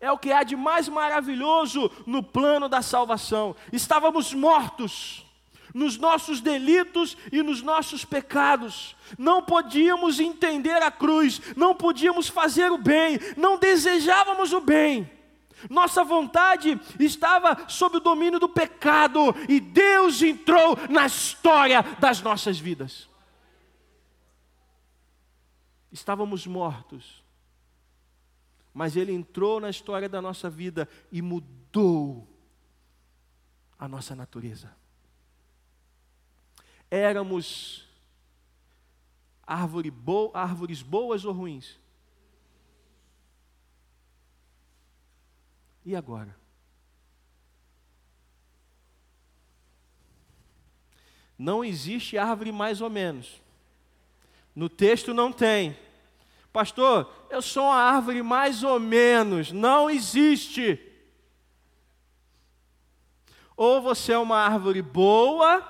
é 0.01 0.11
o 0.11 0.17
que 0.17 0.31
há 0.31 0.43
de 0.43 0.55
mais 0.55 0.89
maravilhoso 0.89 1.89
no 2.05 2.21
plano 2.21 2.67
da 2.67 2.81
salvação. 2.81 3.55
Estávamos 3.71 4.33
mortos 4.33 5.25
nos 5.73 5.97
nossos 5.97 6.41
delitos 6.41 7.15
e 7.31 7.41
nos 7.41 7.61
nossos 7.61 8.03
pecados. 8.03 8.95
Não 9.17 9.43
podíamos 9.43 10.19
entender 10.19 10.81
a 10.81 10.91
cruz, 10.91 11.39
não 11.55 11.75
podíamos 11.75 12.27
fazer 12.27 12.71
o 12.71 12.77
bem, 12.77 13.19
não 13.37 13.57
desejávamos 13.57 14.51
o 14.51 14.59
bem. 14.59 15.09
Nossa 15.69 16.03
vontade 16.03 16.77
estava 16.99 17.69
sob 17.69 17.97
o 17.97 18.01
domínio 18.01 18.39
do 18.39 18.49
pecado 18.49 19.35
e 19.47 19.59
Deus 19.59 20.19
entrou 20.23 20.75
na 20.89 21.05
história 21.05 21.83
das 21.99 22.19
nossas 22.21 22.57
vidas. 22.59 23.07
estávamos 25.91 26.47
mortos, 26.47 27.20
mas 28.73 28.95
Ele 28.95 29.11
entrou 29.11 29.59
na 29.59 29.69
história 29.69 30.07
da 30.07 30.21
nossa 30.21 30.49
vida 30.49 30.87
e 31.11 31.21
mudou 31.21 32.27
a 33.77 33.87
nossa 33.87 34.15
natureza. 34.15 34.75
Éramos 36.89 37.87
árvore 39.45 39.89
bo 39.89 40.31
árvores 40.33 40.81
boas 40.81 41.25
ou 41.25 41.33
ruins? 41.33 41.79
E 45.85 45.95
agora? 45.95 46.39
Não 51.37 51.65
existe 51.65 52.17
árvore 52.19 52.51
mais 52.51 52.81
ou 52.81 52.89
menos. 52.89 53.41
No 54.55 54.69
texto 54.69 55.11
não 55.13 55.33
tem. 55.33 55.75
Pastor, 56.51 57.09
eu 57.29 57.41
sou 57.41 57.63
uma 57.63 57.75
árvore 57.75 58.21
mais 58.21 58.63
ou 58.63 58.79
menos. 58.79 59.51
Não 59.51 59.89
existe. 59.89 60.79
Ou 63.55 63.81
você 63.81 64.13
é 64.13 64.17
uma 64.17 64.37
árvore 64.37 64.81
boa, 64.81 65.65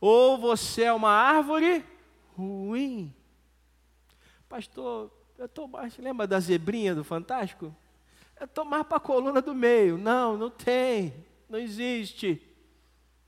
ou 0.00 0.36
você 0.36 0.84
é 0.84 0.92
uma 0.92 1.10
árvore 1.10 1.84
ruim. 2.36 3.14
Pastor, 4.48 5.10
eu 5.38 5.46
estou 5.46 5.66
mais. 5.66 5.96
Lembra 5.96 6.26
da 6.26 6.38
zebrinha 6.38 6.94
do 6.94 7.02
Fantástico? 7.02 7.74
Eu 8.38 8.44
estou 8.46 8.64
mais 8.64 8.86
para 8.86 8.98
a 8.98 9.00
coluna 9.00 9.40
do 9.40 9.54
meio. 9.54 9.96
Não, 9.96 10.36
não 10.36 10.50
tem. 10.50 11.14
Não 11.48 11.58
existe. 11.58 12.42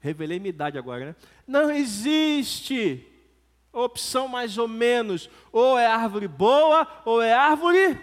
Revelei 0.01 0.39
minha 0.39 0.51
idade 0.51 0.77
agora, 0.77 1.07
né? 1.07 1.17
Não 1.47 1.71
existe 1.71 3.16
opção 3.85 4.29
mais 4.29 4.59
ou 4.59 4.69
menos. 4.69 5.29
Ou 5.53 5.79
é 5.79 5.87
árvore 5.87 6.29
boa, 6.29 6.87
ou 7.05 7.21
é 7.23 7.33
árvore. 7.33 8.01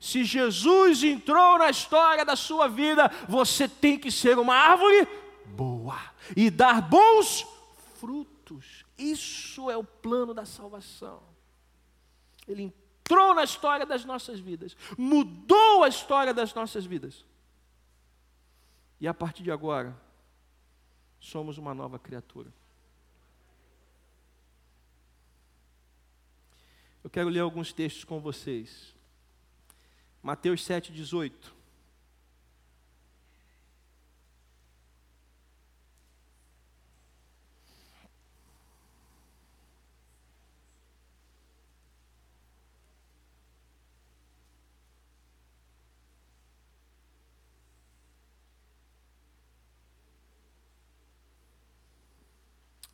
Se 0.00 0.24
Jesus 0.24 1.02
entrou 1.02 1.58
na 1.58 1.70
história 1.70 2.24
da 2.24 2.36
sua 2.36 2.68
vida, 2.68 3.10
você 3.28 3.68
tem 3.68 3.98
que 3.98 4.10
ser 4.10 4.38
uma 4.38 4.54
árvore 4.54 5.08
boa 5.46 5.98
e 6.36 6.50
dar 6.50 6.80
bons 6.82 7.46
frutos. 7.96 8.84
Isso 8.96 9.70
é 9.70 9.76
o 9.76 9.84
plano 9.84 10.32
da 10.32 10.44
salvação. 10.44 11.22
Ele 12.46 12.62
entrou 12.62 13.34
na 13.34 13.44
história 13.44 13.84
das 13.84 14.04
nossas 14.04 14.38
vidas, 14.38 14.76
mudou 14.96 15.82
a 15.82 15.88
história 15.88 16.32
das 16.32 16.54
nossas 16.54 16.86
vidas. 16.86 17.24
E 19.00 19.06
a 19.06 19.14
partir 19.14 19.42
de 19.42 19.50
agora, 19.50 19.96
somos 21.20 21.58
uma 21.58 21.74
nova 21.74 21.98
criatura. 21.98 22.52
Eu 27.08 27.10
quero 27.10 27.30
ler 27.30 27.40
alguns 27.40 27.72
textos 27.72 28.04
com 28.04 28.20
vocês. 28.20 28.94
Mateus 30.22 30.62
7, 30.62 30.92
18. 30.92 31.56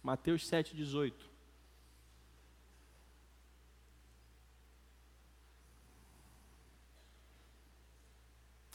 Mateus 0.05 0.47
7, 0.47 0.77
18. 0.77 1.34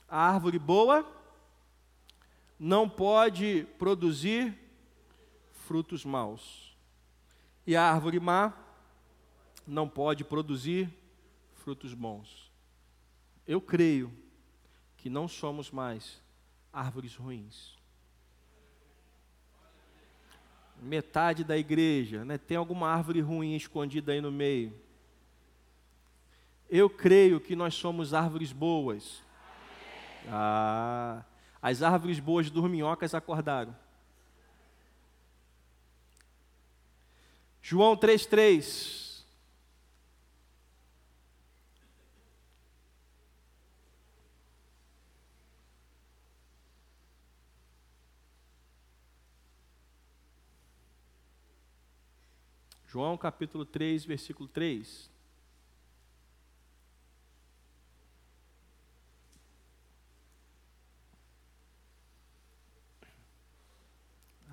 A 0.10 0.30
árvore 0.30 0.58
boa 0.58 1.06
não 2.60 2.90
pode 2.90 3.68
produzir 3.78 4.58
frutos 5.52 6.04
maus. 6.04 6.76
E 7.66 7.76
a 7.76 7.84
árvore 7.84 8.20
má 8.20 8.54
não 9.68 9.88
pode 9.88 10.24
produzir 10.24 10.90
frutos 11.54 11.94
bons. 11.94 12.52
Eu 13.46 13.62
creio 13.62 14.12
que 14.98 15.10
não 15.10 15.28
somos 15.28 15.70
mais 15.70 16.22
árvores 16.74 17.16
ruins 17.16 17.80
metade 20.82 21.44
da 21.44 21.58
igreja, 21.58 22.24
né? 22.24 22.38
tem 22.38 22.58
alguma 22.58 22.90
árvore 22.90 23.22
ruim 23.22 23.56
escondida 23.56 24.12
aí 24.12 24.22
no 24.22 24.32
meio. 24.32 24.74
Eu 26.70 26.90
creio 26.90 27.40
que 27.40 27.56
nós 27.56 27.74
somos 27.74 28.14
árvores 28.14 28.52
boas. 28.52 29.24
Ah, 30.28 31.24
as 31.62 31.82
árvores 31.82 32.20
boas 32.20 32.50
dorminhocas 32.50 33.14
acordaram. 33.14 33.76
João 37.62 37.96
3,3 37.96 39.10
João 52.92 53.16
capítulo 53.16 53.66
3, 53.66 54.04
versículo 54.04 54.50
3. 54.50 55.12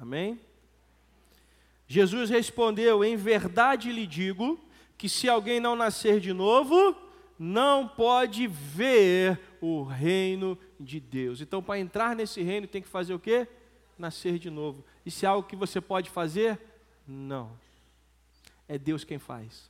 Amém? 0.07 0.39
Jesus 1.89 2.31
respondeu: 2.31 3.03
Em 3.03 3.17
verdade 3.17 3.91
lhe 3.91 4.07
digo 4.07 4.57
que 4.97 5.09
se 5.09 5.29
alguém 5.29 5.59
não 5.59 5.75
nascer 5.75 6.21
de 6.21 6.33
novo, 6.33 6.97
não 7.37 7.89
pode 7.89 8.47
ver 8.47 9.41
o 9.61 9.83
reino 9.83 10.57
de 10.79 11.01
Deus. 11.01 11.41
Então, 11.41 11.61
para 11.61 11.81
entrar 11.81 12.15
nesse 12.15 12.41
reino, 12.41 12.69
tem 12.69 12.81
que 12.81 12.87
fazer 12.87 13.15
o 13.15 13.19
quê? 13.19 13.49
Nascer 13.99 14.39
de 14.39 14.49
novo. 14.49 14.85
Isso 15.05 15.27
é 15.27 15.29
algo 15.29 15.49
que 15.49 15.57
você 15.57 15.81
pode 15.81 16.09
fazer? 16.09 16.57
Não 17.05 17.51
é 18.69 18.79
Deus 18.79 19.03
quem 19.03 19.19
faz. 19.19 19.69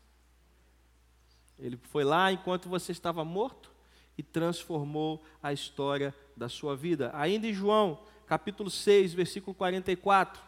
Ele 1.59 1.79
foi 1.85 2.05
lá 2.05 2.31
enquanto 2.31 2.69
você 2.69 2.93
estava 2.93 3.25
morto 3.25 3.71
e 4.19 4.23
transformou 4.23 5.25
a 5.43 5.51
história 5.51 6.15
da 6.37 6.47
sua 6.47 6.77
vida. 6.77 7.11
Ainda 7.15 7.47
em 7.47 7.55
João, 7.55 7.99
capítulo 8.27 8.71
6, 8.71 9.15
versículo 9.15 9.55
44. 9.55 10.43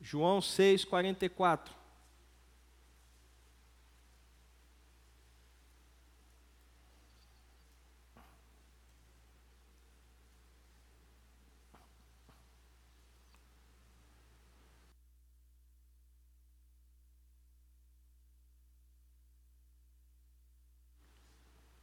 João 0.00 0.40
6, 0.40 0.84
44. 0.84 1.74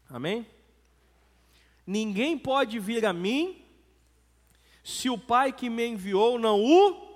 Amém? 0.10 0.46
Ninguém 1.88 2.38
pode 2.38 2.78
vir 2.80 3.06
a 3.06 3.14
mim 3.14 3.62
se 4.84 5.10
o 5.10 5.18
Pai 5.18 5.54
que 5.54 5.70
me 5.70 5.86
enviou 5.88 6.40
não 6.40 6.64
o 6.64 7.12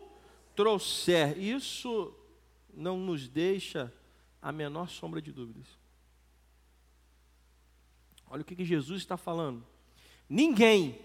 trouxer. 0.55 1.37
Isso 1.37 2.13
não 2.73 2.97
nos 2.97 3.27
deixa 3.27 3.93
a 4.41 4.51
menor 4.51 4.89
sombra 4.89 5.21
de 5.21 5.31
dúvidas. 5.31 5.67
Olha 8.29 8.41
o 8.41 8.45
que, 8.45 8.65
Jesus 8.65 9.01
está 9.01 9.17
falando. 9.17 9.65
Ninguém. 10.27 10.99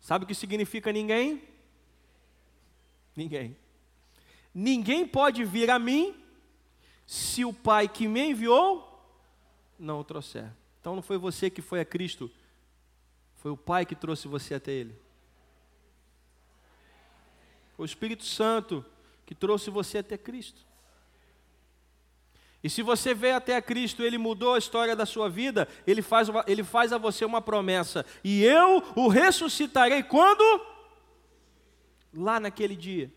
Sabe 0.00 0.24
o 0.24 0.28
que 0.28 0.34
significa 0.34 0.92
ninguém? 0.92 1.42
Ninguém. 3.14 3.56
Ninguém 4.54 5.06
pode 5.06 5.44
vir 5.44 5.70
a 5.70 5.78
mim 5.78 6.14
se 7.06 7.44
o 7.44 7.52
Pai 7.52 7.88
que 7.88 8.08
me 8.08 8.30
enviou 8.30 8.84
não 9.78 10.00
o 10.00 10.04
trouxer. 10.04 10.50
Então 10.80 10.94
não 10.94 11.02
foi 11.02 11.18
você 11.18 11.50
que 11.50 11.60
foi 11.60 11.80
a 11.80 11.84
Cristo, 11.84 12.30
foi 13.34 13.50
o 13.50 13.56
Pai 13.56 13.84
que 13.84 13.94
trouxe 13.94 14.28
você 14.28 14.54
até 14.54 14.72
Ele. 14.72 15.05
Foi 17.76 17.84
o 17.84 17.86
Espírito 17.86 18.24
Santo 18.24 18.84
que 19.26 19.34
trouxe 19.34 19.70
você 19.70 19.98
até 19.98 20.16
Cristo. 20.16 20.64
E 22.64 22.70
se 22.70 22.82
você 22.82 23.14
veio 23.14 23.36
até 23.36 23.60
Cristo, 23.60 24.02
Ele 24.02 24.18
mudou 24.18 24.54
a 24.54 24.58
história 24.58 24.96
da 24.96 25.04
sua 25.04 25.28
vida, 25.28 25.68
Ele 25.86 26.02
faz, 26.02 26.28
ele 26.46 26.64
faz 26.64 26.92
a 26.92 26.98
você 26.98 27.24
uma 27.24 27.40
promessa. 27.40 28.04
E 28.24 28.42
eu 28.42 28.82
o 28.96 29.08
ressuscitarei 29.08 30.02
quando? 30.02 30.42
Lá 32.14 32.40
naquele 32.40 32.74
dia. 32.74 33.12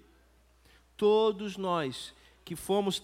Todos 0.98 1.56
nós 1.56 2.14
que 2.44 2.56
fomos 2.56 3.02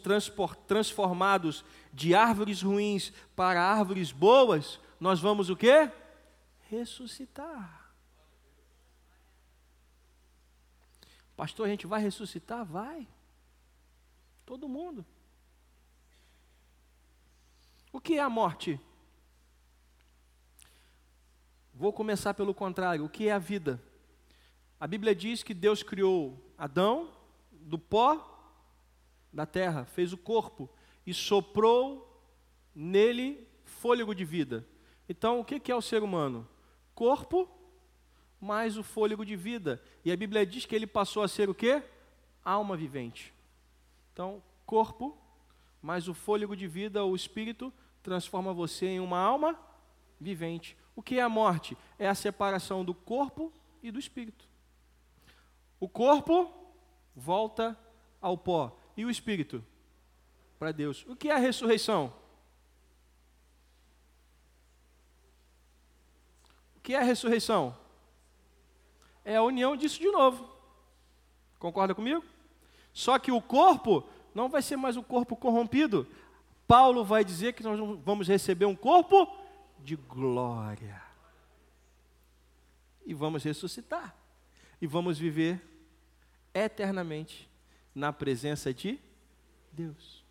transformados 0.68 1.64
de 1.94 2.14
árvores 2.14 2.62
ruins 2.62 3.14
para 3.36 3.62
árvores 3.62 4.12
boas, 4.12 4.80
nós 5.00 5.20
vamos 5.20 5.50
o 5.50 5.56
quê? 5.56 5.90
Ressuscitar. 6.70 7.85
Pastor, 11.36 11.66
a 11.66 11.70
gente 11.70 11.86
vai 11.86 12.02
ressuscitar? 12.02 12.66
Vai. 12.66 13.08
Todo 14.46 14.70
mundo. 14.70 15.06
O 17.92 18.00
que 18.00 18.16
é 18.16 18.22
a 18.22 18.30
morte? 18.30 18.80
Vou 21.74 21.92
começar 21.92 22.34
pelo 22.34 22.54
contrário. 22.54 23.04
O 23.04 23.10
que 23.10 23.28
é 23.28 23.34
a 23.34 23.40
vida? 23.40 23.82
A 24.80 24.88
Bíblia 24.88 25.16
diz 25.16 25.44
que 25.44 25.54
Deus 25.54 25.82
criou 25.84 26.54
Adão 26.58 27.12
do 27.52 27.80
pó 27.80 28.32
da 29.32 29.46
terra, 29.46 29.86
fez 29.86 30.14
o 30.14 30.18
corpo 30.18 30.70
e 31.06 31.14
soprou 31.14 32.22
nele 32.74 33.48
fôlego 33.64 34.14
de 34.14 34.24
vida. 34.24 34.66
Então, 35.08 35.40
o 35.40 35.46
que 35.46 35.72
é 35.72 35.76
o 35.76 35.82
ser 35.82 36.04
humano? 36.04 36.48
Corpo 36.94 37.50
mais 38.40 38.78
o 38.78 38.84
fôlego 38.84 39.26
de 39.26 39.36
vida. 39.36 39.82
E 40.04 40.12
a 40.12 40.18
Bíblia 40.18 40.46
diz 40.46 40.66
que 40.66 40.76
ele 40.76 40.88
passou 40.88 41.24
a 41.24 41.28
ser 41.28 41.50
o 41.50 41.56
quê? 41.56 41.82
Alma 42.44 42.76
vivente. 42.78 43.34
Então, 44.14 44.42
corpo 44.66 45.18
mais 45.86 46.08
o 46.08 46.16
fôlego 46.16 46.56
de 46.56 46.68
vida, 46.68 47.06
o 47.06 47.16
espírito, 47.16 47.72
transforma 48.02 48.52
você 48.52 48.88
em 48.88 49.00
uma 49.00 49.20
alma 49.20 49.56
vivente. 50.20 50.76
O 50.96 51.02
que 51.04 51.20
é 51.20 51.22
a 51.22 51.30
morte? 51.30 51.78
É 52.00 52.08
a 52.08 52.16
separação 52.16 52.84
do 52.84 52.92
corpo 52.92 53.54
e 53.84 53.92
do 53.92 54.00
espírito. 54.00 54.50
O 55.80 55.88
corpo 55.88 56.52
volta 57.16 57.78
ao 58.20 58.36
pó 58.36 58.76
e 58.98 59.06
o 59.06 59.12
espírito 59.12 59.64
para 60.58 60.72
Deus. 60.72 61.06
O 61.08 61.16
que 61.16 61.30
é 61.30 61.36
a 61.36 61.38
ressurreição? 61.38 62.12
O 66.78 66.80
que 66.80 66.96
é 66.96 67.00
a 67.00 67.04
ressurreição? 67.04 67.78
É 69.26 69.38
a 69.38 69.44
união 69.44 69.76
disso 69.76 70.00
de 70.00 70.10
novo. 70.12 70.48
Concorda 71.58 71.96
comigo? 71.96 72.24
Só 72.94 73.18
que 73.18 73.32
o 73.32 73.42
corpo 73.42 74.08
não 74.36 74.48
vai 74.48 74.62
ser 74.62 74.78
mais 74.78 74.96
um 74.96 75.02
corpo 75.02 75.36
corrompido. 75.36 76.08
Paulo 76.68 77.04
vai 77.04 77.26
dizer 77.26 77.54
que 77.54 77.64
nós 77.64 77.80
vamos 78.04 78.28
receber 78.28 78.66
um 78.66 78.76
corpo 78.76 79.28
de 79.80 79.96
glória. 79.96 81.02
E 83.04 83.14
vamos 83.14 83.44
ressuscitar. 83.44 84.16
E 84.80 84.86
vamos 84.86 85.18
viver 85.18 85.62
eternamente 86.54 87.50
na 87.94 88.14
presença 88.14 88.74
de 88.74 89.00
Deus. 89.72 90.24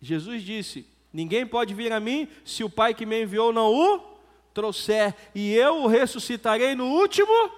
Jesus 0.00 0.42
disse: 0.42 0.86
Ninguém 1.12 1.46
pode 1.46 1.74
vir 1.74 1.92
a 1.92 2.00
mim 2.00 2.28
se 2.44 2.64
o 2.64 2.70
Pai 2.70 2.94
que 2.94 3.04
me 3.04 3.22
enviou 3.22 3.52
não 3.52 3.72
o 3.72 4.09
trouxer, 4.52 5.14
e 5.34 5.54
eu 5.54 5.82
o 5.82 5.86
ressuscitarei 5.86 6.74
no 6.74 6.86
último. 6.86 7.50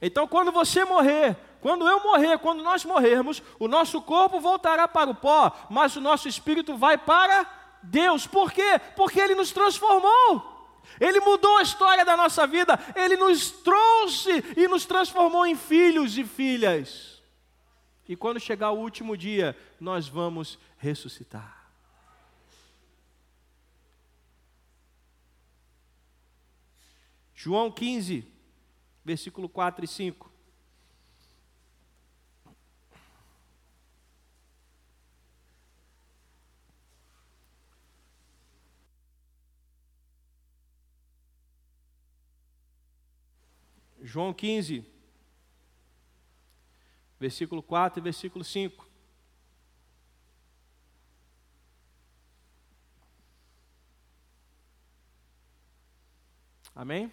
Então, 0.00 0.26
quando 0.26 0.52
você 0.52 0.84
morrer, 0.84 1.36
quando 1.60 1.88
eu 1.88 2.02
morrer, 2.02 2.38
quando 2.38 2.62
nós 2.62 2.84
morrermos, 2.84 3.42
o 3.58 3.66
nosso 3.66 4.02
corpo 4.02 4.40
voltará 4.40 4.86
para 4.86 5.10
o 5.10 5.14
pó, 5.14 5.50
mas 5.70 5.96
o 5.96 6.00
nosso 6.00 6.28
espírito 6.28 6.76
vai 6.76 6.98
para 6.98 7.46
Deus. 7.82 8.26
Por 8.26 8.52
quê? 8.52 8.80
Porque 8.96 9.20
Ele 9.20 9.34
nos 9.34 9.50
transformou. 9.50 10.52
Ele 11.00 11.20
mudou 11.20 11.56
a 11.56 11.62
história 11.62 12.04
da 12.04 12.16
nossa 12.16 12.46
vida, 12.46 12.78
Ele 12.94 13.16
nos 13.16 13.50
trouxe 13.50 14.44
e 14.56 14.68
nos 14.68 14.84
transformou 14.84 15.46
em 15.46 15.56
filhos 15.56 16.18
e 16.18 16.24
filhas. 16.24 17.22
E 18.06 18.14
quando 18.14 18.38
chegar 18.38 18.70
o 18.70 18.78
último 18.78 19.16
dia, 19.16 19.56
nós 19.80 20.06
vamos 20.06 20.58
ressuscitar. 20.76 21.53
João 27.44 27.70
15, 27.70 28.26
versículo 29.04 29.50
4 29.50 29.84
e 29.84 29.86
5. 29.86 30.32
João 44.00 44.32
15, 44.32 44.90
versículo 47.20 47.62
4 47.62 48.00
e 48.00 48.02
versículo 48.02 48.42
5. 48.42 48.88
Amém? 56.74 57.12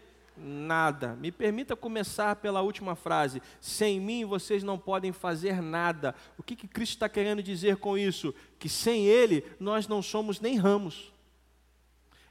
nada. 0.41 1.15
Me 1.15 1.31
permita 1.31 1.75
começar 1.75 2.35
pela 2.37 2.61
última 2.61 2.95
frase. 2.95 3.41
Sem 3.59 3.99
mim 3.99 4.25
vocês 4.25 4.63
não 4.63 4.77
podem 4.77 5.11
fazer 5.11 5.61
nada. 5.61 6.15
O 6.37 6.43
que, 6.43 6.55
que 6.55 6.67
Cristo 6.67 6.93
está 6.93 7.07
querendo 7.07 7.43
dizer 7.43 7.77
com 7.77 7.97
isso? 7.97 8.33
Que 8.57 8.67
sem 8.67 9.05
Ele 9.05 9.45
nós 9.59 9.87
não 9.87 10.01
somos 10.01 10.39
nem 10.39 10.57
ramos. 10.57 11.13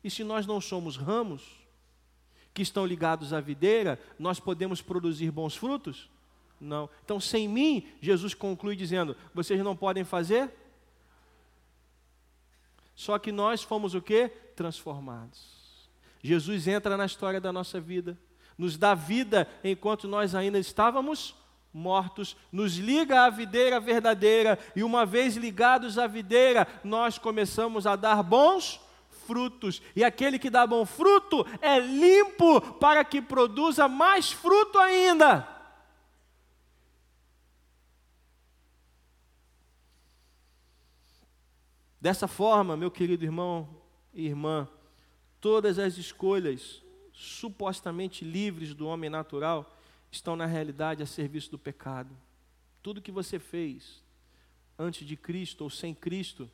E 0.03 0.11
se 0.11 0.25
nós 0.25 0.47
não 0.47 0.61
somos 0.61 0.97
ramos, 0.97 1.61
que 2.53 2.63
estão 2.63 2.85
ligados 2.85 3.33
à 3.33 3.41
videira, 3.41 4.01
nós 4.19 4.41
podemos 4.41 4.83
produzir 4.83 5.31
bons 5.31 5.55
frutos? 5.55 6.11
Não. 6.61 6.91
Então, 7.05 7.21
sem 7.21 7.49
mim, 7.49 7.87
Jesus 8.01 8.35
conclui 8.35 8.77
dizendo: 8.77 9.17
vocês 9.35 9.61
não 9.61 9.77
podem 9.77 10.05
fazer? 10.05 10.51
Só 12.95 13.19
que 13.19 13.33
nós 13.33 13.63
fomos 13.63 13.95
o 13.95 14.03
que? 14.03 14.29
Transformados. 14.55 15.60
Jesus 16.23 16.69
entra 16.69 16.97
na 16.97 17.07
história 17.07 17.41
da 17.41 17.53
nossa 17.53 17.81
vida, 17.81 18.19
nos 18.57 18.77
dá 18.77 18.95
vida 18.95 19.49
enquanto 19.65 20.07
nós 20.07 20.35
ainda 20.35 20.59
estávamos 20.59 21.35
mortos, 21.73 22.37
nos 22.51 22.77
liga 22.77 23.25
à 23.25 23.31
videira 23.31 23.79
verdadeira, 23.79 24.59
e 24.75 24.83
uma 24.83 25.07
vez 25.07 25.37
ligados 25.37 25.99
à 25.99 26.07
videira, 26.07 26.67
nós 26.83 27.17
começamos 27.17 27.87
a 27.87 27.97
dar 27.97 28.23
bons 28.23 28.81
frutos, 29.27 29.81
e 29.95 30.03
aquele 30.03 30.39
que 30.39 30.51
dá 30.51 30.67
bom 30.67 30.85
fruto 30.85 31.47
é 31.61 31.79
limpo 31.79 32.61
para 32.75 33.05
que 33.05 33.23
produza 33.23 33.87
mais 33.89 34.33
fruto 34.33 34.79
ainda. 34.79 35.47
Dessa 42.01 42.27
forma, 42.27 42.77
meu 42.77 42.91
querido 42.91 43.25
irmão 43.25 43.69
e 44.15 44.27
irmã, 44.27 44.67
todas 45.41 45.79
as 45.79 45.97
escolhas 45.97 46.83
supostamente 47.13 48.25
livres 48.25 48.75
do 48.75 48.87
homem 48.87 49.11
natural 49.11 49.77
estão 50.11 50.37
na 50.37 50.47
realidade 50.47 51.03
a 51.03 51.07
serviço 51.07 51.51
do 51.51 51.59
pecado. 51.59 52.15
Tudo 52.83 53.03
que 53.03 53.13
você 53.13 53.39
fez 53.39 54.03
antes 54.79 55.07
de 55.07 55.17
Cristo 55.17 55.63
ou 55.63 55.71
sem 55.71 55.95
Cristo 55.95 56.51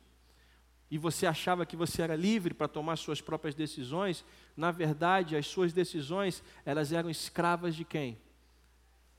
e 0.89 0.97
você 0.97 1.25
achava 1.25 1.65
que 1.65 1.75
você 1.75 2.01
era 2.01 2.15
livre 2.15 2.53
para 2.53 2.67
tomar 2.67 2.95
suas 2.95 3.19
próprias 3.19 3.53
decisões, 3.53 4.23
na 4.55 4.71
verdade, 4.71 5.35
as 5.35 5.45
suas 5.45 5.73
decisões, 5.73 6.41
elas 6.65 6.93
eram 6.93 7.09
escravas 7.09 7.75
de 7.75 7.83
quem? 7.83 8.17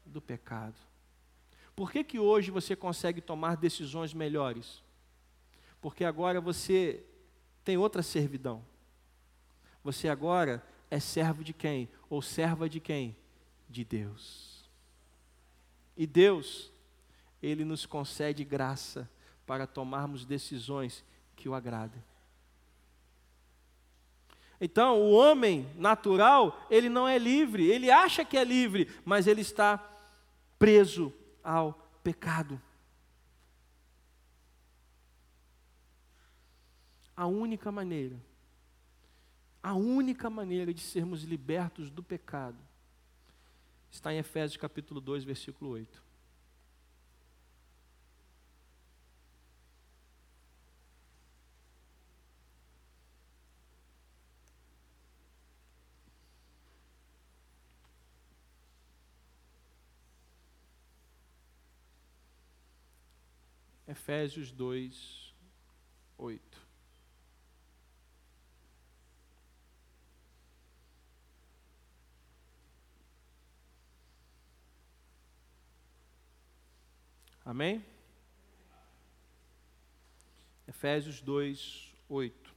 Do 0.04 0.20
pecado. 0.20 0.76
Por 1.76 1.92
que 1.92 2.02
que 2.02 2.18
hoje 2.18 2.50
você 2.50 2.74
consegue 2.74 3.20
tomar 3.20 3.56
decisões 3.56 4.14
melhores? 4.14 4.82
Porque 5.80 6.04
agora 6.04 6.40
você 6.40 7.04
tem 7.62 7.76
outra 7.76 8.02
servidão. 8.02 8.64
Você 9.88 10.06
agora 10.06 10.62
é 10.90 11.00
servo 11.00 11.42
de 11.42 11.54
quem? 11.54 11.88
Ou 12.10 12.20
serva 12.20 12.68
de 12.68 12.78
quem? 12.78 13.16
De 13.70 13.82
Deus. 13.86 14.68
E 15.96 16.06
Deus, 16.06 16.70
Ele 17.42 17.64
nos 17.64 17.86
concede 17.86 18.44
graça 18.44 19.08
para 19.46 19.66
tomarmos 19.66 20.26
decisões 20.26 21.02
que 21.34 21.48
o 21.48 21.54
agradem. 21.54 22.04
Então, 24.60 25.00
o 25.00 25.12
homem 25.12 25.66
natural, 25.74 26.66
ele 26.68 26.90
não 26.90 27.08
é 27.08 27.16
livre, 27.16 27.64
ele 27.66 27.90
acha 27.90 28.26
que 28.26 28.36
é 28.36 28.44
livre, 28.44 28.94
mas 29.06 29.26
ele 29.26 29.40
está 29.40 29.78
preso 30.58 31.14
ao 31.42 31.72
pecado. 32.04 32.60
A 37.16 37.26
única 37.26 37.72
maneira, 37.72 38.27
a 39.62 39.74
única 39.74 40.30
maneira 40.30 40.72
de 40.72 40.80
sermos 40.80 41.22
libertos 41.22 41.90
do 41.90 42.02
pecado 42.02 42.58
está 43.90 44.12
em 44.12 44.18
Efésios 44.18 44.56
capítulo 44.56 45.00
2, 45.00 45.24
versículo 45.24 45.70
8. 45.70 46.08
Efésios 63.88 64.52
2, 64.52 65.34
8. 66.18 66.67
Amém? 77.48 77.82
Efésios 80.66 81.22
2, 81.22 81.94
8. 82.06 82.54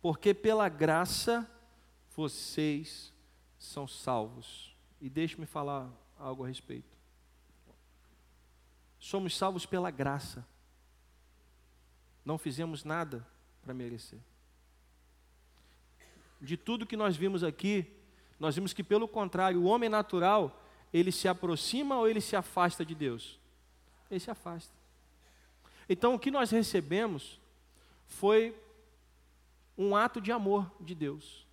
Porque 0.00 0.32
pela 0.32 0.66
graça 0.70 1.46
vocês 2.16 3.12
são 3.58 3.86
salvos. 3.86 4.74
E 4.98 5.10
deixe-me 5.10 5.44
falar 5.44 5.90
algo 6.18 6.42
a 6.42 6.48
respeito. 6.48 6.96
Somos 8.98 9.36
salvos 9.36 9.66
pela 9.66 9.90
graça. 9.90 10.42
Não 12.24 12.38
fizemos 12.38 12.84
nada 12.84 13.28
para 13.60 13.74
merecer. 13.74 14.20
De 16.40 16.56
tudo 16.56 16.86
que 16.86 16.96
nós 16.96 17.14
vimos 17.14 17.44
aqui, 17.44 17.94
nós 18.40 18.54
vimos 18.54 18.72
que, 18.72 18.82
pelo 18.82 19.06
contrário, 19.06 19.60
o 19.60 19.66
homem 19.66 19.90
natural, 19.90 20.64
ele 20.94 21.12
se 21.12 21.28
aproxima 21.28 21.98
ou 21.98 22.08
ele 22.08 22.22
se 22.22 22.34
afasta 22.34 22.86
de 22.86 22.94
Deus? 22.94 23.37
Ele 24.10 24.20
se 24.20 24.30
afasta. 24.30 24.72
Então, 25.88 26.14
o 26.14 26.18
que 26.18 26.30
nós 26.30 26.50
recebemos 26.50 27.40
foi 28.06 28.54
um 29.76 29.94
ato 29.94 30.20
de 30.20 30.32
amor 30.32 30.70
de 30.80 30.94
Deus, 30.94 31.46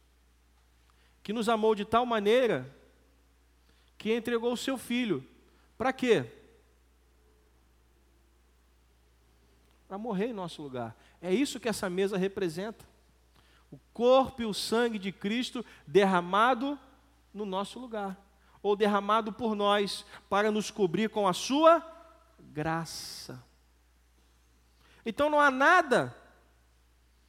que 1.21 1.31
nos 1.31 1.47
amou 1.47 1.75
de 1.75 1.85
tal 1.85 2.05
maneira 2.05 2.73
que 3.97 4.13
entregou 4.13 4.53
o 4.53 4.57
seu 4.57 4.77
filho. 4.77 5.25
Para 5.77 5.93
quê? 5.93 6.25
Para 9.87 9.97
morrer 9.97 10.27
em 10.27 10.33
nosso 10.33 10.61
lugar. 10.61 10.95
É 11.21 11.33
isso 11.33 11.59
que 11.59 11.69
essa 11.69 11.89
mesa 11.89 12.17
representa. 12.17 12.85
O 13.71 13.79
corpo 13.93 14.41
e 14.41 14.45
o 14.45 14.53
sangue 14.53 14.99
de 14.99 15.11
Cristo 15.11 15.65
derramado 15.87 16.77
no 17.33 17.45
nosso 17.45 17.79
lugar, 17.79 18.17
ou 18.63 18.75
derramado 18.75 19.33
por 19.33 19.55
nós 19.55 20.05
para 20.29 20.49
nos 20.51 20.71
cobrir 20.71 21.09
com 21.09 21.27
a 21.27 21.33
sua 21.33 21.94
graça. 22.55 23.43
Então 25.05 25.29
não 25.29 25.41
há 25.41 25.51
nada 25.51 26.15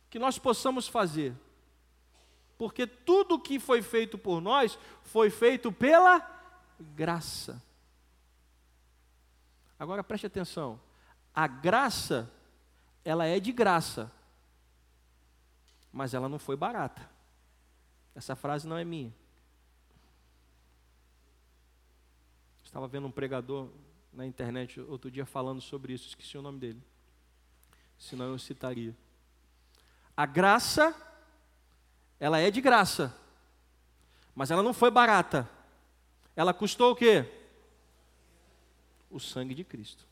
que 0.09 0.21
nós 0.21 0.39
possamos 0.39 0.87
fazer, 0.87 1.35
porque 2.57 2.87
tudo 2.87 3.41
que 3.41 3.59
foi 3.59 3.83
feito 3.83 4.17
por 4.17 4.41
nós 4.41 4.79
foi 5.03 5.29
feito 5.29 5.73
pela 5.73 6.25
graça. 6.79 7.61
Agora 9.77 10.05
preste 10.05 10.27
atenção, 10.27 10.81
a 11.35 11.49
graça, 11.49 12.33
ela 13.05 13.27
é 13.27 13.41
de 13.41 13.51
graça, 13.51 14.11
mas 15.93 16.15
ela 16.15 16.29
não 16.29 16.39
foi 16.39 16.57
barata. 16.57 17.11
Essa 18.15 18.37
frase 18.37 18.67
não 18.67 18.79
é 18.79 18.85
minha. 18.85 19.13
Estava 22.65 22.87
vendo 22.87 23.09
um 23.09 23.11
pregador 23.11 23.69
na 24.17 24.27
internet 24.27 24.81
outro 24.81 25.11
dia 25.11 25.27
falando 25.27 25.61
sobre 25.61 25.93
isso, 25.93 26.09
esqueci 26.09 26.39
o 26.39 26.43
nome 26.43 26.59
dele. 26.59 26.83
Senão 27.99 28.27
eu 28.31 28.39
citaria. 28.39 28.97
A 30.17 30.25
graça, 30.25 30.95
ela 32.19 32.39
é 32.39 32.51
de 32.51 32.61
graça, 32.61 33.15
mas 34.35 34.51
ela 34.51 34.63
não 34.63 34.73
foi 34.73 34.91
barata. 34.91 35.49
Ela 36.35 36.55
custou 36.55 36.93
o 36.93 36.97
quê? 36.97 37.31
O 39.11 39.21
sangue 39.21 39.55
de 39.55 39.65
Cristo. 39.65 40.07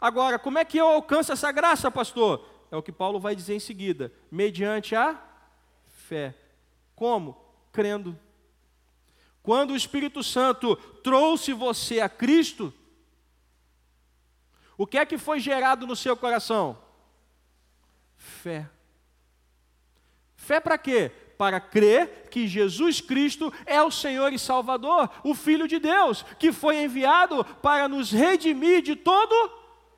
Agora, 0.00 0.38
como 0.38 0.58
é 0.58 0.64
que 0.64 0.78
eu 0.78 0.86
alcanço 0.86 1.32
essa 1.32 1.50
graça, 1.52 1.90
pastor? 1.90 2.46
É 2.70 2.76
o 2.76 2.82
que 2.82 2.92
Paulo 2.92 3.20
vai 3.20 3.34
dizer 3.34 3.54
em 3.54 3.60
seguida: 3.60 4.12
mediante 4.30 4.94
a 4.94 5.20
fé. 5.84 6.34
Como? 6.94 7.36
Crendo. 7.72 8.18
Quando 9.46 9.74
o 9.74 9.76
Espírito 9.76 10.24
Santo 10.24 10.74
trouxe 11.04 11.52
você 11.52 12.00
a 12.00 12.08
Cristo, 12.08 12.74
o 14.76 14.84
que 14.84 14.98
é 14.98 15.06
que 15.06 15.16
foi 15.16 15.38
gerado 15.38 15.86
no 15.86 15.94
seu 15.94 16.16
coração? 16.16 16.76
Fé. 18.16 18.68
Fé 20.34 20.58
para 20.58 20.76
quê? 20.76 21.12
Para 21.38 21.60
crer 21.60 22.28
que 22.28 22.48
Jesus 22.48 23.00
Cristo 23.00 23.54
é 23.64 23.80
o 23.80 23.88
Senhor 23.88 24.32
e 24.32 24.38
Salvador, 24.38 25.08
o 25.22 25.32
Filho 25.32 25.68
de 25.68 25.78
Deus, 25.78 26.24
que 26.40 26.50
foi 26.50 26.82
enviado 26.82 27.44
para 27.62 27.86
nos 27.86 28.10
redimir 28.10 28.82
de 28.82 28.96
todo 28.96 29.52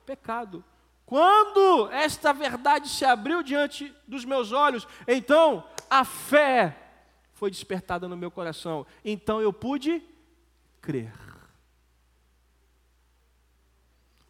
pecado. 0.04 0.62
Quando 1.06 1.90
esta 1.90 2.34
verdade 2.34 2.90
se 2.90 3.02
abriu 3.02 3.42
diante 3.42 3.94
dos 4.06 4.26
meus 4.26 4.52
olhos, 4.52 4.86
então 5.06 5.64
a 5.88 6.04
fé 6.04 6.87
foi 7.38 7.52
despertada 7.52 8.08
no 8.08 8.16
meu 8.16 8.32
coração. 8.32 8.84
Então 9.04 9.40
eu 9.40 9.52
pude 9.52 10.02
crer. 10.80 11.14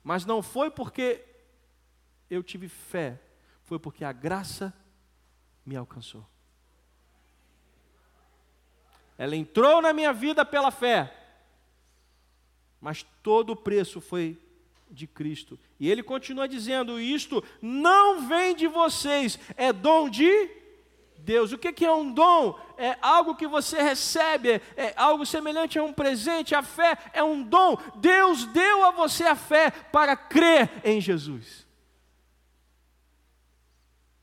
Mas 0.04 0.26
não 0.26 0.42
foi 0.42 0.70
porque 0.70 1.24
eu 2.28 2.42
tive 2.42 2.68
fé, 2.68 3.18
foi 3.64 3.78
porque 3.78 4.04
a 4.04 4.12
graça 4.12 4.74
me 5.64 5.74
alcançou. 5.74 6.24
Ela 9.16 9.34
entrou 9.34 9.80
na 9.80 9.94
minha 9.94 10.12
vida 10.12 10.44
pela 10.44 10.70
fé, 10.70 11.10
mas 12.78 13.06
todo 13.22 13.50
o 13.50 13.56
preço 13.56 14.02
foi 14.02 14.38
de 14.90 15.06
Cristo. 15.06 15.58
E 15.80 15.90
ele 15.90 16.02
continua 16.02 16.46
dizendo: 16.46 17.00
Isto 17.00 17.42
não 17.62 18.28
vem 18.28 18.54
de 18.54 18.66
vocês, 18.66 19.38
é 19.56 19.72
dom 19.72 20.10
de 20.10 20.58
Deus. 21.18 21.52
O 21.52 21.58
que 21.58 21.84
é 21.84 21.92
um 21.92 22.12
dom? 22.12 22.58
É 22.76 22.96
algo 23.02 23.34
que 23.34 23.46
você 23.46 23.82
recebe, 23.82 24.62
é, 24.76 24.94
algo 24.96 25.26
semelhante 25.26 25.78
a 25.78 25.82
um 25.82 25.92
presente. 25.92 26.54
A 26.54 26.62
fé 26.62 26.96
é 27.12 27.22
um 27.22 27.42
dom. 27.42 27.76
Deus 27.96 28.44
deu 28.46 28.84
a 28.84 28.90
você 28.90 29.24
a 29.24 29.36
fé 29.36 29.70
para 29.70 30.16
crer 30.16 30.70
em 30.84 31.00
Jesus. 31.00 31.66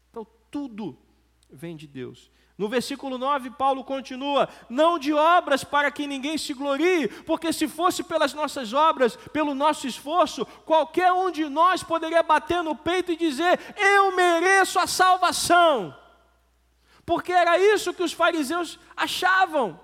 Então, 0.09 0.25
tudo 0.49 0.97
vem 1.49 1.75
de 1.75 1.87
Deus. 1.87 2.31
No 2.57 2.69
versículo 2.69 3.17
9, 3.17 3.51
Paulo 3.51 3.83
continua: 3.83 4.47
Não 4.69 4.97
de 4.97 5.11
obras 5.11 5.65
para 5.65 5.91
que 5.91 6.07
ninguém 6.07 6.37
se 6.37 6.53
glorie, 6.53 7.09
porque 7.25 7.51
se 7.51 7.67
fosse 7.67 8.01
pelas 8.01 8.33
nossas 8.33 8.71
obras, 8.71 9.17
pelo 9.33 9.53
nosso 9.53 9.85
esforço, 9.85 10.45
qualquer 10.65 11.11
um 11.11 11.29
de 11.29 11.49
nós 11.49 11.83
poderia 11.83 12.23
bater 12.23 12.63
no 12.63 12.73
peito 12.73 13.11
e 13.11 13.17
dizer: 13.17 13.59
Eu 13.75 14.15
mereço 14.15 14.79
a 14.79 14.87
salvação 14.87 15.93
porque 17.05 17.31
era 17.31 17.57
isso 17.57 17.93
que 17.93 18.03
os 18.03 18.13
fariseus 18.13 18.79
achavam. 18.95 19.79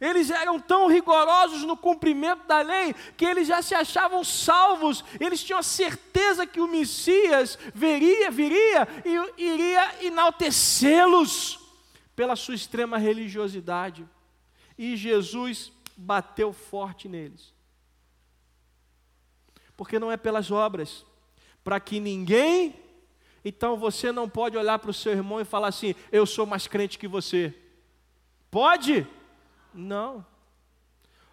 Eles 0.00 0.30
eram 0.30 0.58
tão 0.58 0.88
rigorosos 0.88 1.64
no 1.64 1.76
cumprimento 1.76 2.46
da 2.46 2.62
lei 2.62 2.94
que 3.16 3.26
eles 3.26 3.46
já 3.46 3.60
se 3.60 3.74
achavam 3.74 4.24
salvos. 4.24 5.04
Eles 5.20 5.44
tinham 5.44 5.58
a 5.58 5.62
certeza 5.62 6.46
que 6.46 6.60
o 6.60 6.68
Messias 6.68 7.58
viria, 7.74 8.30
viria 8.30 8.88
e 9.04 9.42
iria 9.42 10.06
enaltecê-los 10.06 11.60
pela 12.16 12.36
sua 12.36 12.54
extrema 12.54 12.96
religiosidade. 12.96 14.08
E 14.78 14.96
Jesus 14.96 15.70
bateu 15.94 16.54
forte 16.54 17.06
neles. 17.06 17.52
Porque 19.76 19.98
não 19.98 20.10
é 20.10 20.16
pelas 20.16 20.50
obras, 20.50 21.04
para 21.62 21.78
que 21.78 22.00
ninguém 22.00 22.81
então 23.44 23.76
você 23.76 24.12
não 24.12 24.28
pode 24.28 24.56
olhar 24.56 24.78
para 24.78 24.90
o 24.90 24.94
seu 24.94 25.12
irmão 25.12 25.40
e 25.40 25.44
falar 25.44 25.68
assim: 25.68 25.94
eu 26.10 26.24
sou 26.26 26.46
mais 26.46 26.66
crente 26.66 26.98
que 26.98 27.08
você. 27.08 27.54
Pode? 28.50 29.06
Não. 29.74 30.24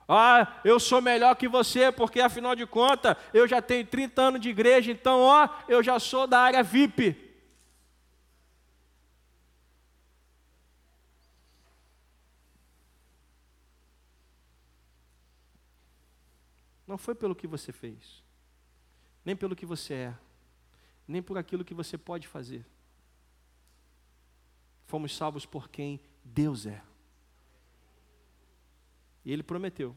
Ah, 0.07 0.59
eu 0.63 0.79
sou 0.79 1.01
melhor 1.01 1.35
que 1.35 1.47
você, 1.47 1.91
porque 1.91 2.19
afinal 2.19 2.55
de 2.55 2.65
contas 2.65 3.15
eu 3.31 3.47
já 3.47 3.61
tenho 3.61 3.85
30 3.85 4.21
anos 4.21 4.41
de 4.41 4.49
igreja, 4.49 4.91
então, 4.91 5.21
ó, 5.21 5.47
eu 5.67 5.83
já 5.83 5.99
sou 5.99 6.25
da 6.25 6.39
área 6.39 6.63
VIP. 6.63 7.15
Não, 16.87 16.97
foi 16.97 17.13
pelo 17.13 17.35
que 17.35 17.45
você 17.45 17.71
fez, 17.71 18.23
nem 19.23 19.35
pelo 19.35 19.55
que 19.55 19.63
você 19.63 19.93
é, 19.93 20.13
nem 21.09 21.23
por 21.23 21.39
aquilo 21.39 21.65
que 21.65 21.73
você 21.73 21.97
pode 21.97 22.27
fazer. 22.27 22.63
Fomos 24.85 25.15
salvos 25.15 25.43
por 25.43 25.67
quem 25.67 25.99
Deus 26.23 26.67
é. 26.67 26.83
E 29.25 29.31
ele 29.31 29.41
prometeu, 29.41 29.95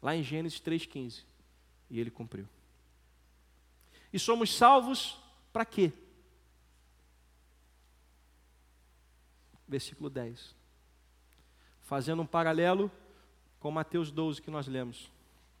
lá 0.00 0.16
em 0.16 0.22
Gênesis 0.22 0.60
3,15, 0.60 1.24
e 1.90 2.00
ele 2.00 2.10
cumpriu. 2.10 2.48
E 4.10 4.18
somos 4.18 4.54
salvos 4.54 5.18
para 5.52 5.66
quê? 5.66 5.92
Versículo 9.68 10.08
10. 10.08 10.56
Fazendo 11.82 12.22
um 12.22 12.26
paralelo 12.26 12.90
com 13.60 13.70
Mateus 13.70 14.10
12 14.10 14.40
que 14.40 14.50
nós 14.50 14.66
lemos. 14.66 15.10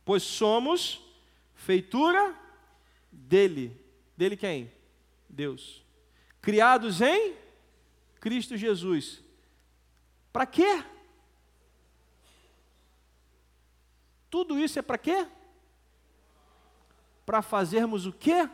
Pois 0.06 0.22
somos 0.22 1.02
feitura 1.54 2.34
dele. 3.10 3.81
Dele 4.22 4.36
quem? 4.36 4.72
Deus. 5.28 5.84
Criados 6.40 7.00
em 7.00 7.36
Cristo 8.20 8.56
Jesus. 8.56 9.20
Para 10.32 10.46
quê? 10.46 10.84
Tudo 14.30 14.60
isso 14.60 14.78
é 14.78 14.82
para 14.82 14.96
quê? 14.96 15.26
Para 17.26 17.42
fazermos 17.42 18.06
o 18.06 18.12
quê? 18.12 18.48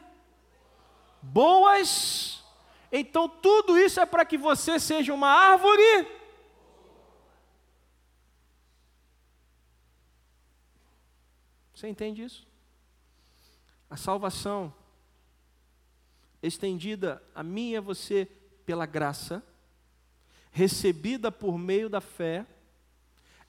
Boas. 1.21 2.43
Então 2.91 3.29
tudo 3.29 3.77
isso 3.77 4.01
é 4.01 4.07
para 4.07 4.25
que 4.25 4.39
você 4.39 4.81
seja 4.81 5.13
uma 5.13 5.29
árvore. 5.29 6.09
Você 11.75 11.89
entende 11.89 12.23
isso? 12.23 12.49
A 13.91 13.99
salvação 13.99 14.73
estendida 16.43 17.23
a 17.35 17.43
mim 17.43 17.71
e 17.71 17.77
a 17.77 17.81
você 17.81 18.27
pela 18.65 18.87
graça, 18.87 19.43
recebida 20.51 21.31
por 21.33 21.59
meio 21.59 21.89
da 21.89 22.01
fé, 22.01 22.47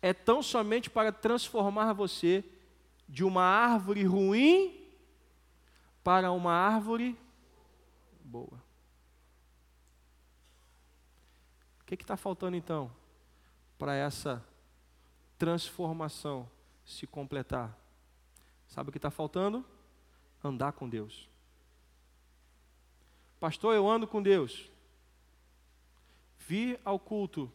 é 0.01 0.13
tão 0.13 0.41
somente 0.41 0.89
para 0.89 1.11
transformar 1.11 1.93
você 1.93 2.43
de 3.07 3.23
uma 3.23 3.43
árvore 3.43 4.03
ruim 4.03 4.79
para 6.03 6.31
uma 6.31 6.53
árvore 6.53 7.17
boa. 8.23 8.63
O 11.81 11.85
que 11.85 11.95
está 11.95 12.15
faltando 12.15 12.55
então 12.55 12.91
para 13.77 13.95
essa 13.95 14.45
transformação 15.37 16.49
se 16.85 17.07
completar? 17.07 17.77
Sabe 18.67 18.89
o 18.89 18.91
que 18.91 18.97
está 18.97 19.09
faltando? 19.09 19.65
Andar 20.43 20.73
com 20.73 20.87
Deus. 20.87 21.27
Pastor, 23.39 23.73
eu 23.73 23.89
ando 23.89 24.05
com 24.05 24.21
Deus. 24.21 24.69
Vir 26.39 26.79
ao 26.83 26.99
culto 26.99 27.51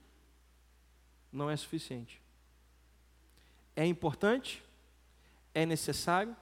não 1.30 1.50
é 1.50 1.56
suficiente. 1.56 2.22
É 3.76 3.84
importante, 3.84 4.62
é 5.52 5.66
necessário, 5.66 6.34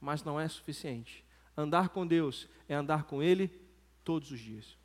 mas 0.00 0.22
não 0.22 0.38
é 0.38 0.46
suficiente. 0.48 1.24
Andar 1.56 1.88
com 1.88 2.06
Deus 2.06 2.48
é 2.68 2.74
andar 2.74 3.04
com 3.04 3.22
Ele 3.22 3.50
todos 4.04 4.30
os 4.30 4.40
dias. 4.40 4.76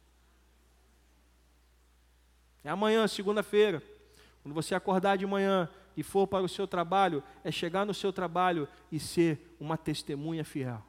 É 2.64 2.70
amanhã, 2.70 3.08
segunda-feira, 3.08 3.84
quando 4.42 4.56
você 4.56 4.74
acordar 4.74 5.18
de 5.18 5.26
manhã 5.26 5.70
e 5.96 6.02
for 6.02 6.28
para 6.28 6.44
o 6.44 6.50
seu 6.50 6.68
trabalho, 6.68 7.24
é 7.44 7.52
chegar 7.52 7.86
no 7.86 7.94
seu 7.94 8.12
trabalho 8.12 8.68
e 8.92 9.00
ser 9.00 9.56
uma 9.60 9.78
testemunha 9.78 10.44
fiel. 10.44 10.84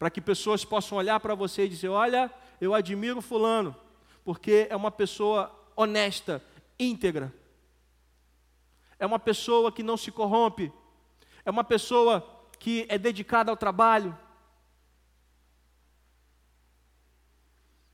Para 0.00 0.08
que 0.08 0.18
pessoas 0.18 0.64
possam 0.64 0.96
olhar 0.96 1.20
para 1.20 1.34
você 1.34 1.66
e 1.66 1.68
dizer: 1.68 1.90
Olha, 1.90 2.32
eu 2.58 2.72
admiro 2.72 3.20
Fulano, 3.20 3.76
porque 4.24 4.66
é 4.70 4.74
uma 4.74 4.90
pessoa 4.90 5.54
honesta, 5.76 6.42
íntegra, 6.78 7.30
é 8.98 9.04
uma 9.04 9.18
pessoa 9.18 9.70
que 9.70 9.82
não 9.82 9.98
se 9.98 10.10
corrompe, 10.10 10.72
é 11.44 11.50
uma 11.50 11.62
pessoa 11.62 12.26
que 12.58 12.86
é 12.88 12.96
dedicada 12.96 13.50
ao 13.50 13.58
trabalho, 13.58 14.18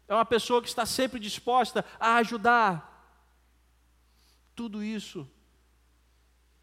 é 0.06 0.14
uma 0.14 0.24
pessoa 0.24 0.62
que 0.62 0.68
está 0.68 0.86
sempre 0.86 1.18
disposta 1.18 1.84
a 1.98 2.18
ajudar. 2.18 3.18
Tudo 4.54 4.80
isso 4.80 5.28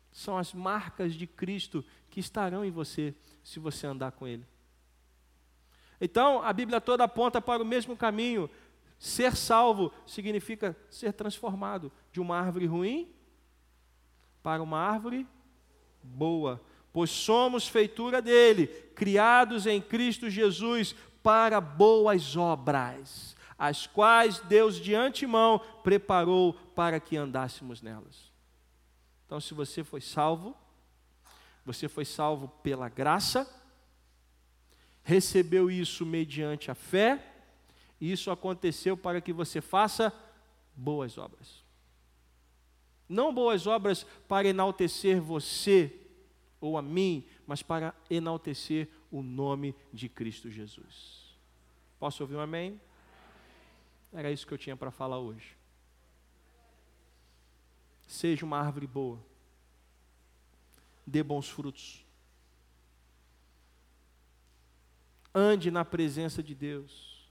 são 0.10 0.38
as 0.38 0.54
marcas 0.54 1.14
de 1.14 1.28
Cristo 1.28 1.84
que 2.10 2.22
estarão 2.22 2.64
em 2.64 2.72
você 2.72 3.14
se 3.44 3.60
você 3.60 3.86
andar 3.86 4.14
com 4.14 4.26
Ele. 4.26 4.53
Então, 6.00 6.42
a 6.42 6.52
Bíblia 6.52 6.82
toda 6.82 7.04
aponta 7.04 7.42
para 7.42 7.62
o 7.62 7.66
mesmo 7.66 7.96
caminho. 7.96 8.50
Ser 9.00 9.36
salvo 9.36 9.92
significa 10.06 10.76
ser 10.90 11.14
transformado 11.14 11.92
de 12.12 12.22
uma 12.22 12.38
árvore 12.38 12.66
ruim 12.66 13.10
para 14.42 14.62
uma 14.62 14.78
árvore 14.78 15.26
boa, 16.02 16.62
pois 16.92 17.10
somos 17.10 17.68
feitura 17.68 18.22
dele, 18.22 18.68
criados 18.94 19.66
em 19.66 19.82
Cristo 19.82 20.30
Jesus 20.30 20.96
para 21.24 21.62
boas 21.62 22.36
obras, 22.36 23.36
as 23.58 23.88
quais 23.88 24.40
Deus 24.40 24.76
de 24.76 24.94
antemão 24.94 25.60
preparou 25.82 26.54
para 26.76 27.00
que 27.00 27.16
andássemos 27.16 27.82
nelas. 27.82 28.32
Então, 29.26 29.40
se 29.40 29.54
você 29.54 29.84
foi 29.84 30.02
salvo, 30.02 30.56
você 31.66 31.88
foi 31.88 32.04
salvo 32.04 32.50
pela 32.62 32.90
graça, 32.90 33.50
recebeu 35.04 35.70
isso 35.70 36.06
mediante 36.06 36.72
a 36.72 36.76
fé, 36.76 37.24
e 38.00 38.12
isso 38.12 38.32
aconteceu 38.32 38.98
para 38.98 39.22
que 39.22 39.34
você 39.34 39.62
faça 39.62 40.12
boas 40.76 41.18
obras. 41.18 41.64
Não 43.08 43.34
boas 43.34 43.68
obras 43.68 44.06
para 44.28 44.48
enaltecer 44.48 45.22
você 45.22 46.00
ou 46.60 46.78
a 46.78 46.82
mim, 46.82 47.26
mas 47.46 47.62
para 47.62 47.94
enaltecer 48.10 48.88
o 49.12 49.22
nome 49.22 49.76
de 49.92 50.08
Cristo 50.08 50.50
Jesus. 50.50 51.38
Posso 52.00 52.24
ouvir 52.24 52.36
um 52.36 52.40
amém? 52.40 52.80
Era 54.12 54.32
isso 54.32 54.48
que 54.48 54.54
eu 54.54 54.58
tinha 54.58 54.76
para 54.76 54.92
falar 54.92 55.20
hoje. 55.20 55.58
Seja 58.08 58.46
uma 58.46 58.60
árvore 58.60 58.88
boa, 58.88 59.20
dê 61.06 61.24
bons 61.24 61.50
frutos, 61.50 62.03
ande 65.34 65.72
na 65.72 65.84
presença 65.84 66.44
de 66.44 66.54
Deus, 66.54 67.30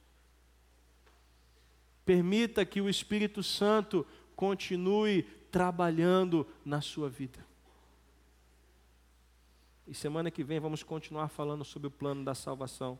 permita 2.05 2.65
que 2.65 2.81
o 2.81 2.89
Espírito 2.89 3.43
Santo 3.43 4.07
continue 4.35 5.23
trabalhando 5.51 6.47
na 6.65 6.81
sua 6.81 7.09
vida. 7.09 7.47
E 9.87 9.95
semana 9.95 10.31
que 10.31 10.43
vem 10.43 10.59
vamos 10.59 10.83
continuar 10.83 11.29
falando 11.29 11.65
sobre 11.65 11.89
o 11.89 11.91
plano 11.91 12.25
da 12.25 12.35
salvação, 12.35 12.99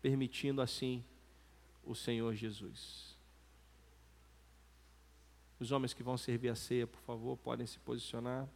permitindo 0.00 0.62
assim 0.62 1.04
o 1.84 1.94
Senhor 1.94 2.34
Jesus. 2.34 3.18
Os 5.58 5.72
homens 5.72 5.92
que 5.92 6.02
vão 6.02 6.16
servir 6.16 6.48
a 6.48 6.54
ceia, 6.54 6.86
por 6.86 7.00
favor, 7.00 7.36
podem 7.36 7.66
se 7.66 7.78
posicionar. 7.78 8.48